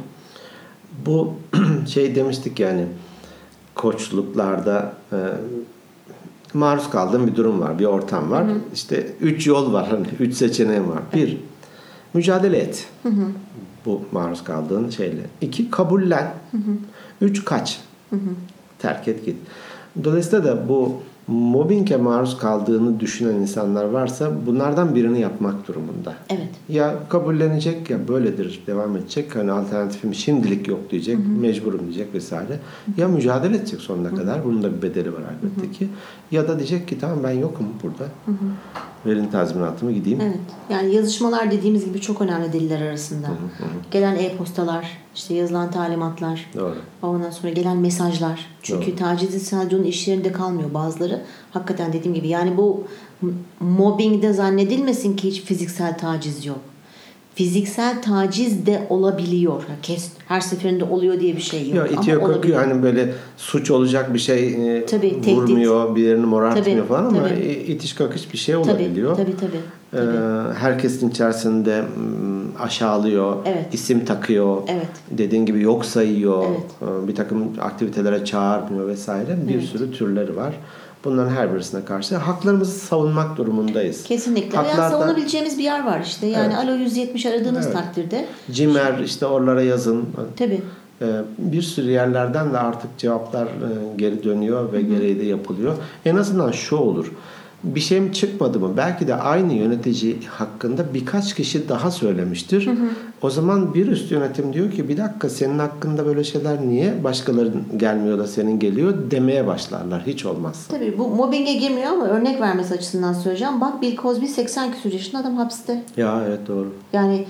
Bu 1.05 1.33
şey 1.87 2.15
demiştik 2.15 2.59
yani 2.59 2.85
koçluklarda 3.75 4.93
e, 5.11 5.17
maruz 6.53 6.89
kaldığım 6.89 7.27
bir 7.27 7.35
durum 7.35 7.61
var, 7.61 7.79
bir 7.79 7.85
ortam 7.85 8.31
var. 8.31 8.45
İşte 8.73 9.07
üç 9.21 9.47
yol 9.47 9.73
var, 9.73 9.87
hani 9.87 10.07
üç 10.19 10.33
seçeneğim 10.35 10.89
var. 10.89 10.99
Bir, 11.13 11.37
mücadele 12.13 12.57
et. 12.57 12.87
Bu 13.85 14.01
maruz 14.11 14.43
kaldığın 14.43 14.89
şeyle. 14.89 15.21
İki, 15.41 15.71
kabullen. 15.71 16.33
Üç, 17.21 17.45
kaç. 17.45 17.81
Terk 18.79 19.07
et 19.07 19.25
git. 19.25 19.35
Dolayısıyla 20.03 20.45
da 20.45 20.69
bu 20.69 20.93
mobbinge 21.27 21.97
maruz 21.97 22.37
kaldığını 22.37 22.99
düşünen 22.99 23.33
insanlar 23.35 23.85
varsa 23.85 24.31
bunlardan 24.45 24.95
birini 24.95 25.19
yapmak 25.19 25.67
durumunda. 25.67 26.13
Evet. 26.29 26.49
Ya 26.69 26.95
kabullenecek 27.09 27.89
ya 27.89 28.07
böyledir 28.07 28.63
devam 28.67 28.97
edecek. 28.97 29.35
Hani 29.35 29.51
alternatifim 29.51 30.13
şimdilik 30.13 30.67
yok 30.67 30.91
diyecek. 30.91 31.17
Mecburum 31.41 31.79
diyecek 31.83 32.13
vesaire. 32.13 32.59
Ya 32.97 33.07
mücadele 33.07 33.57
edecek 33.57 33.81
sonuna 33.81 34.15
kadar. 34.15 34.45
Bunun 34.45 34.63
da 34.63 34.77
bir 34.77 34.81
bedeli 34.81 35.13
var 35.13 35.21
elbette 35.21 35.71
ki. 35.71 35.87
Ya 36.33 36.47
da 36.47 36.59
diyecek 36.59 36.87
ki 36.87 36.99
tamam 36.99 37.23
ben 37.23 37.31
yokum 37.31 37.67
burada. 37.83 38.05
Verin 39.05 39.27
tazminatımı 39.27 39.91
gideyim. 39.91 40.21
Evet. 40.21 40.39
Yani 40.69 40.95
yazışmalar 40.95 41.51
dediğimiz 41.51 41.85
gibi 41.85 42.01
çok 42.01 42.21
önemli 42.21 42.53
deliller 42.53 42.81
arasında. 42.81 43.27
Gelen 43.91 44.15
e-postalar, 44.15 44.97
işte 45.15 45.33
yazılan 45.33 45.71
talimatlar, 45.71 46.49
Doğru. 46.55 46.75
ondan 47.01 47.29
sonra 47.29 47.53
gelen 47.53 47.77
mesajlar. 47.77 48.45
Çünkü 48.61 48.87
Doğru. 48.91 48.95
taciz 48.95 49.43
sadece 49.47 49.75
onun 49.75 49.85
iş 49.85 50.07
yerinde 50.07 50.31
kalmıyor. 50.31 50.73
Bazıları 50.73 51.21
hakikaten 51.51 51.93
dediğim 51.93 52.15
gibi 52.15 52.27
yani 52.27 52.57
bu 52.57 52.83
mobbingde 53.59 54.33
zannedilmesin 54.33 55.15
ki 55.15 55.27
hiç 55.27 55.41
fiziksel 55.41 55.97
taciz 55.97 56.45
yok. 56.45 56.59
Fiziksel 57.35 58.01
taciz 58.01 58.65
de 58.65 58.87
olabiliyor. 58.89 59.61
Kes, 59.81 60.09
her 60.27 60.41
seferinde 60.41 60.83
oluyor 60.83 61.19
diye 61.19 61.35
bir 61.35 61.41
şey 61.41 61.69
yok. 61.69 61.75
Ya 61.75 61.87
itiyor 61.87 62.21
Ama 62.21 62.27
olabiliyor. 62.33 62.59
hani 62.59 62.83
böyle 62.83 63.13
suç 63.37 63.71
olacak 63.71 64.13
bir 64.13 64.19
şey 64.19 64.77
e, 64.77 64.85
Tabii, 64.85 65.09
tehdit. 65.21 65.27
vurmuyor, 65.37 65.95
bir 65.95 66.01
yerini 66.03 66.25
morartmıyor 66.25 66.77
Tabii, 66.77 66.87
falan 66.87 67.05
ama 67.05 67.27
tabii. 67.27 67.39
e, 67.39 67.65
itiş 67.65 67.93
kakış 67.93 68.33
bir 68.33 68.37
şey 68.37 68.55
Tabii, 68.55 68.69
olabiliyor. 68.71 69.15
tabii, 69.17 69.37
tabii. 69.37 69.57
Ee, 69.93 69.97
tabii. 69.97 70.53
herkesin 70.59 71.09
içerisinde 71.09 71.81
mm, 71.81 72.61
aşağılıyor, 72.61 73.35
Evet. 73.45 73.65
isim 73.73 74.05
takıyor, 74.05 74.57
Evet. 74.67 74.87
dediğin 75.11 75.45
gibi 75.45 75.61
yok 75.61 75.85
sayıyor, 75.85 76.45
Evet. 76.49 76.93
ee, 77.03 77.07
bir 77.07 77.15
takım 77.15 77.51
aktivitelere 77.61 78.25
çağırmıyor 78.25 78.87
vesaire 78.87 79.37
bir 79.47 79.53
Evet. 79.55 79.63
sürü 79.63 79.91
türleri 79.91 80.35
var. 80.35 80.53
Bunların 81.03 81.29
her 81.35 81.53
birisine 81.53 81.85
karşı 81.85 82.15
haklarımızı 82.15 82.79
savunmak 82.79 83.37
durumundayız. 83.37 84.03
Kesinlikle. 84.03 84.57
Yani 84.57 84.67
Haklarda- 84.67 84.89
savunabileceğimiz 84.89 85.57
bir 85.57 85.63
yer 85.63 85.85
var 85.85 86.01
işte. 86.05 86.27
Yani 86.27 86.53
Evet. 86.57 86.65
alo 86.69 86.75
170 86.75 87.25
aradığınız 87.25 87.65
Evet. 87.65 87.75
takdirde 87.75 88.25
Cimer 88.51 88.99
işte 88.99 89.25
oralara 89.25 89.61
yazın. 89.61 90.05
tabii 90.37 90.61
Ee, 91.01 91.05
bir 91.37 91.61
sürü 91.61 91.91
yerlerden 91.91 92.53
de 92.53 92.57
artık 92.57 92.97
cevaplar 92.97 93.45
e, 93.45 93.49
geri 93.97 94.23
dönüyor 94.23 94.73
ve 94.73 94.81
gereği 94.81 95.19
de 95.19 95.23
yapılıyor. 95.25 95.73
En 96.05 96.15
azından 96.15 96.51
şu 96.51 96.75
olur. 96.75 97.11
Bir 97.63 97.79
şeyim 97.79 98.11
çıkmadı 98.11 98.59
mı? 98.59 98.73
Belki 98.77 99.07
de 99.07 99.15
aynı 99.15 99.53
yönetici 99.53 100.17
hakkında 100.27 100.93
birkaç 100.93 101.35
kişi 101.35 101.69
daha 101.69 101.91
söylemiştir. 101.91 102.69
O 103.21 103.29
zaman 103.29 103.73
bir 103.73 103.87
üst 103.87 104.11
yönetim 104.11 104.53
diyor 104.53 104.71
ki 104.71 104.89
bir 104.89 104.97
dakika 104.97 105.29
senin 105.29 105.59
hakkında 105.59 106.05
böyle 106.05 106.23
şeyler 106.23 106.61
niye 106.61 107.03
başkalarının 107.03 107.63
gelmiyor 107.77 108.19
da 108.19 108.27
senin 108.27 108.59
geliyor 108.59 108.93
demeye 109.11 109.47
başlarlar 109.47 110.03
hiç 110.07 110.25
olmazsa. 110.25 110.77
Tabii 110.77 110.97
bu 110.97 111.07
mobbinge 111.07 111.53
girmiyor 111.53 111.87
ama 111.87 112.05
örnek 112.05 112.41
vermesi 112.41 112.73
açısından 112.73 113.13
söyleyeceğim. 113.13 113.61
Bak 113.61 113.81
Bill 113.81 113.97
Cosby 113.97 114.25
80 114.25 114.71
küsur 114.71 114.91
yaşında 114.91 115.21
adam 115.21 115.35
hapiste. 115.35 115.83
Ya 115.97 116.23
evet 116.27 116.39
doğru. 116.47 116.73
Yani 116.93 117.25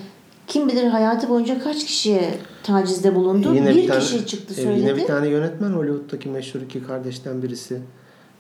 kim 0.48 0.68
bilir 0.68 0.88
hayatı 0.88 1.30
boyunca 1.30 1.64
kaç 1.64 1.86
kişiye 1.86 2.34
tacizde 2.64 3.16
bulundu. 3.16 3.54
bir 3.54 3.90
kişi 3.90 4.26
çıktı 4.26 4.54
söyledi. 4.54 4.80
Yine 4.80 4.96
bir 4.96 5.06
tane 5.06 5.28
yönetmen 5.28 5.72
Hollywood'daki 5.72 6.30
meşhur 6.30 6.62
iki 6.62 6.84
kardeşten 6.84 7.44
birisi. 7.44 7.82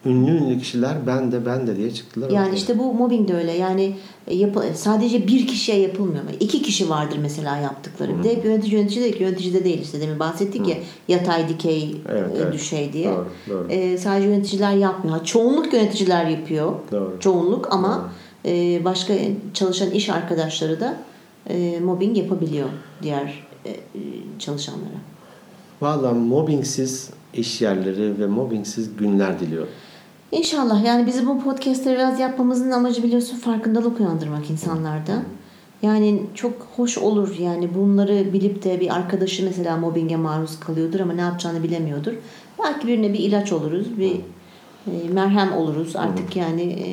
Ünlü 0.05 0.31
ünlü 0.31 0.59
kişiler 0.59 1.07
ben 1.07 1.31
de 1.31 1.45
ben 1.45 1.67
de 1.67 1.75
diye 1.75 1.93
çıktılar. 1.93 2.29
Yani 2.29 2.45
ortaya. 2.45 2.55
işte 2.55 2.79
bu 2.79 2.93
mobbing 2.93 3.29
de 3.29 3.35
öyle. 3.35 3.51
Yani 3.51 3.95
e, 4.27 4.35
yapı, 4.35 4.63
sadece 4.75 5.27
bir 5.27 5.47
kişiye 5.47 5.79
yapılmıyor. 5.79 6.23
İki 6.39 6.61
kişi 6.61 6.89
vardır 6.89 7.17
mesela 7.21 7.57
yaptıkları. 7.57 8.19
Bir 8.19 8.23
de 8.23 8.35
hep 8.35 8.45
yönetici 8.45 8.73
yönetici 8.73 9.11
ki 9.11 9.23
yöneticide 9.23 9.63
değil 9.63 9.81
işte 9.81 10.01
demin 10.01 10.19
bahsettik 10.19 10.67
ya 10.67 10.75
yatay 11.07 11.49
dikey 11.49 11.95
Evet, 12.09 12.31
e, 12.35 12.41
evet. 12.41 12.53
düşey 12.53 12.93
diye. 12.93 13.09
Doğru, 13.09 13.27
doğru. 13.49 13.67
E, 13.69 13.97
sadece 13.97 14.27
yöneticiler 14.27 14.73
yapmıyor. 14.73 15.25
Çoğunluk 15.25 15.73
yöneticiler 15.73 16.25
yapıyor. 16.25 16.73
Doğru. 16.91 17.17
Çoğunluk 17.19 17.73
ama 17.73 18.09
e, 18.45 18.81
başka 18.85 19.13
çalışan 19.53 19.91
iş 19.91 20.09
arkadaşları 20.09 20.79
da 20.79 20.97
e, 21.49 21.79
mobbing 21.79 22.17
yapabiliyor 22.17 22.69
diğer 23.03 23.47
e, 23.65 23.71
çalışanlara. 24.39 24.97
Valla 25.81 26.13
mobbingsiz 26.13 27.09
iş 27.33 27.61
yerleri 27.61 28.19
ve 28.19 28.27
mobbingsiz 28.27 28.97
günler 28.97 29.39
diliyorum. 29.39 29.69
İnşallah 30.33 30.85
yani 30.85 31.07
bizim 31.07 31.27
bu 31.27 31.43
podcastleri 31.43 31.95
biraz 31.95 32.19
yapmamızın 32.19 32.71
amacı 32.71 33.03
biliyorsun 33.03 33.37
farkındalık 33.37 33.99
uyandırmak 33.99 34.49
insanlarda. 34.49 35.23
Yani 35.81 36.23
çok 36.35 36.67
hoş 36.75 36.97
olur 36.97 37.35
yani 37.39 37.75
bunları 37.75 38.33
bilip 38.33 38.63
de 38.63 38.79
bir 38.79 38.95
arkadaşı 38.95 39.45
mesela 39.45 39.77
mobbinge 39.77 40.15
maruz 40.15 40.59
kalıyordur 40.59 40.99
ama 40.99 41.13
ne 41.13 41.21
yapacağını 41.21 41.63
bilemiyordur. 41.63 42.13
Belki 42.63 42.87
birine 42.87 43.13
bir 43.13 43.19
ilaç 43.19 43.51
oluruz, 43.51 43.99
bir 43.99 44.15
e, 44.87 45.09
merhem 45.11 45.53
oluruz 45.53 45.95
artık 45.95 46.35
yani 46.35 46.61
e, 46.61 46.87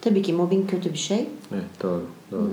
tabii 0.00 0.22
ki 0.22 0.32
mobbing 0.32 0.70
kötü 0.70 0.92
bir 0.92 0.98
şey. 0.98 1.26
Evet 1.52 1.82
doğru. 1.82 2.04
doğru. 2.30 2.50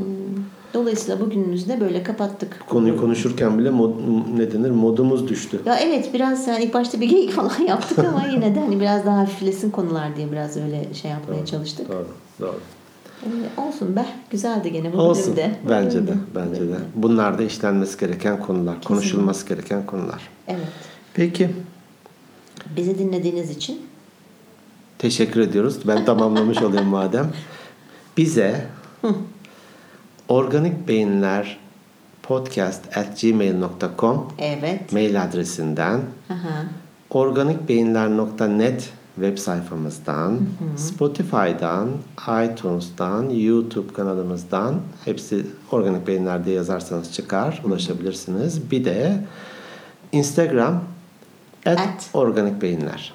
Dolayısıyla 0.74 1.20
bugünümüzü 1.20 1.70
de 1.70 1.82
böyle 1.82 2.04
kapattık. 2.04 2.64
Konuyu 2.70 2.98
konuşurken 2.98 3.60
bile 3.60 3.70
mod, 3.70 3.94
ne 4.38 4.52
denir 4.52 4.72
modumuz 4.72 5.28
düştü. 5.28 5.62
Ya 5.66 5.76
evet 5.80 6.14
biraz 6.14 6.48
yani 6.48 6.64
ilk 6.64 6.74
başta 6.74 7.02
bir 7.02 7.10
geyik 7.10 7.32
falan 7.32 7.60
yaptık 7.68 8.00
ama 8.00 8.26
yine 8.32 8.56
de 8.56 8.60
hani 8.60 8.80
biraz 8.80 9.06
daha 9.06 9.18
hafiflesin 9.18 9.72
konular 9.72 10.16
diye 10.16 10.32
biraz 10.32 10.58
öyle 10.58 10.94
şey 10.94 11.12
yapmaya 11.12 11.46
çalıştık. 11.46 11.90
Doğru. 11.90 12.08
Doğru. 12.40 12.60
Ee, 13.26 13.62
olsun 13.62 13.96
be. 13.96 14.06
Güzeldi 14.30 14.72
gene 14.72 14.94
bu 14.94 14.98
Olsun. 14.98 15.24
bölümde. 15.38 15.56
Bence 15.70 15.98
de. 15.98 16.08
Bölümde. 16.08 16.20
Bence 16.36 16.62
de. 16.62 16.76
Bunlar 16.96 17.38
da 17.38 17.44
işlenmesi 17.44 18.00
gereken 18.00 18.40
konular. 18.40 18.82
Konuşulması 18.84 19.48
gereken 19.48 19.86
konular. 19.86 20.30
Evet. 20.48 20.68
Peki. 21.14 21.50
Bizi 22.76 23.00
dinlediğiniz 23.00 23.50
için 23.50 23.82
Teşekkür 25.02 25.42
ediyoruz. 25.42 25.78
Ben 25.88 26.06
tamamlamış 26.06 26.62
olayım 26.62 26.88
madem. 26.88 27.32
Bize 28.18 28.66
organik 30.32 30.88
beyinler 30.88 31.58
podcast 32.24 32.98
at 32.98 33.22
gmail.com 33.22 34.28
evet. 34.40 34.92
mail 34.94 35.24
adresinden 35.24 36.02
Aha. 36.30 36.66
organikbeyinler.net 37.10 38.94
web 39.16 39.38
sayfamızdan, 39.38 40.40
Spotify'dan, 40.78 41.90
iTunes'dan, 42.44 43.30
YouTube 43.30 43.94
kanalımızdan 43.94 44.76
hepsi 45.06 45.46
Organik 45.72 46.08
Beyinler 46.08 46.46
diye 46.46 46.56
yazarsanız 46.56 47.14
çıkar, 47.14 47.62
ulaşabilirsiniz. 47.64 48.72
Bir 48.72 48.86
de 48.86 49.26
Instagram 50.12 50.84
at, 51.66 51.80
At. 51.80 52.10
Organik 52.14 52.62
Beyinler. 52.62 53.14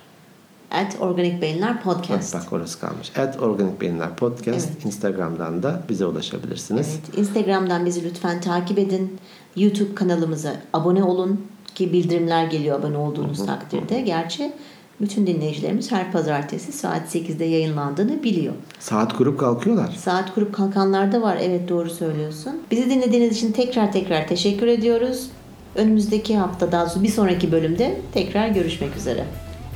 At 0.70 0.96
Organik 1.00 1.42
Beyinler 1.42 1.82
Podcast. 1.82 2.34
Bak 2.34 2.52
orası 2.52 2.80
kalmış. 2.80 3.12
At 3.18 3.42
Organik 3.42 3.80
Beyinler 3.80 4.16
Podcast. 4.16 4.68
Evet. 4.72 4.84
Instagram'dan 4.84 5.62
da 5.62 5.82
bize 5.88 6.06
ulaşabilirsiniz. 6.06 6.88
Evet, 6.88 7.18
Instagram'dan 7.18 7.86
bizi 7.86 8.04
lütfen 8.04 8.40
takip 8.40 8.78
edin. 8.78 9.18
YouTube 9.56 9.94
kanalımıza 9.94 10.52
abone 10.72 11.04
olun 11.04 11.40
ki 11.74 11.92
bildirimler 11.92 12.44
geliyor 12.44 12.80
abone 12.80 12.96
olduğunuz 12.96 13.46
takdirde. 13.46 14.00
Gerçi 14.00 14.52
bütün 15.00 15.26
dinleyicilerimiz 15.26 15.92
her 15.92 16.12
pazartesi 16.12 16.72
saat 16.72 17.14
8'de 17.14 17.44
yayınlandığını 17.44 18.22
biliyor. 18.22 18.54
Saat 18.78 19.16
kurup 19.16 19.40
kalkıyorlar. 19.40 19.90
Saat 19.98 20.34
kurup 20.34 20.54
kalkanlar 20.54 21.12
da 21.12 21.22
var. 21.22 21.38
Evet 21.40 21.68
doğru 21.68 21.90
söylüyorsun. 21.90 22.52
Bizi 22.70 22.90
dinlediğiniz 22.90 23.36
için 23.36 23.52
tekrar 23.52 23.92
tekrar 23.92 24.28
teşekkür 24.28 24.66
ediyoruz. 24.66 25.30
Önümüzdeki 25.74 26.36
hafta 26.36 26.72
daha 26.72 26.82
doğrusu 26.82 27.02
bir 27.02 27.08
sonraki 27.08 27.52
bölümde 27.52 28.00
tekrar 28.12 28.48
görüşmek 28.48 28.96
üzere. 28.96 29.24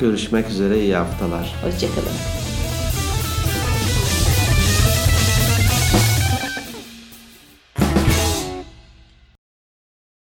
Görüşmek 0.01 0.51
üzere. 0.51 0.81
iyi 0.81 0.95
haftalar. 0.95 1.55
Hoşçakalın. 1.63 2.50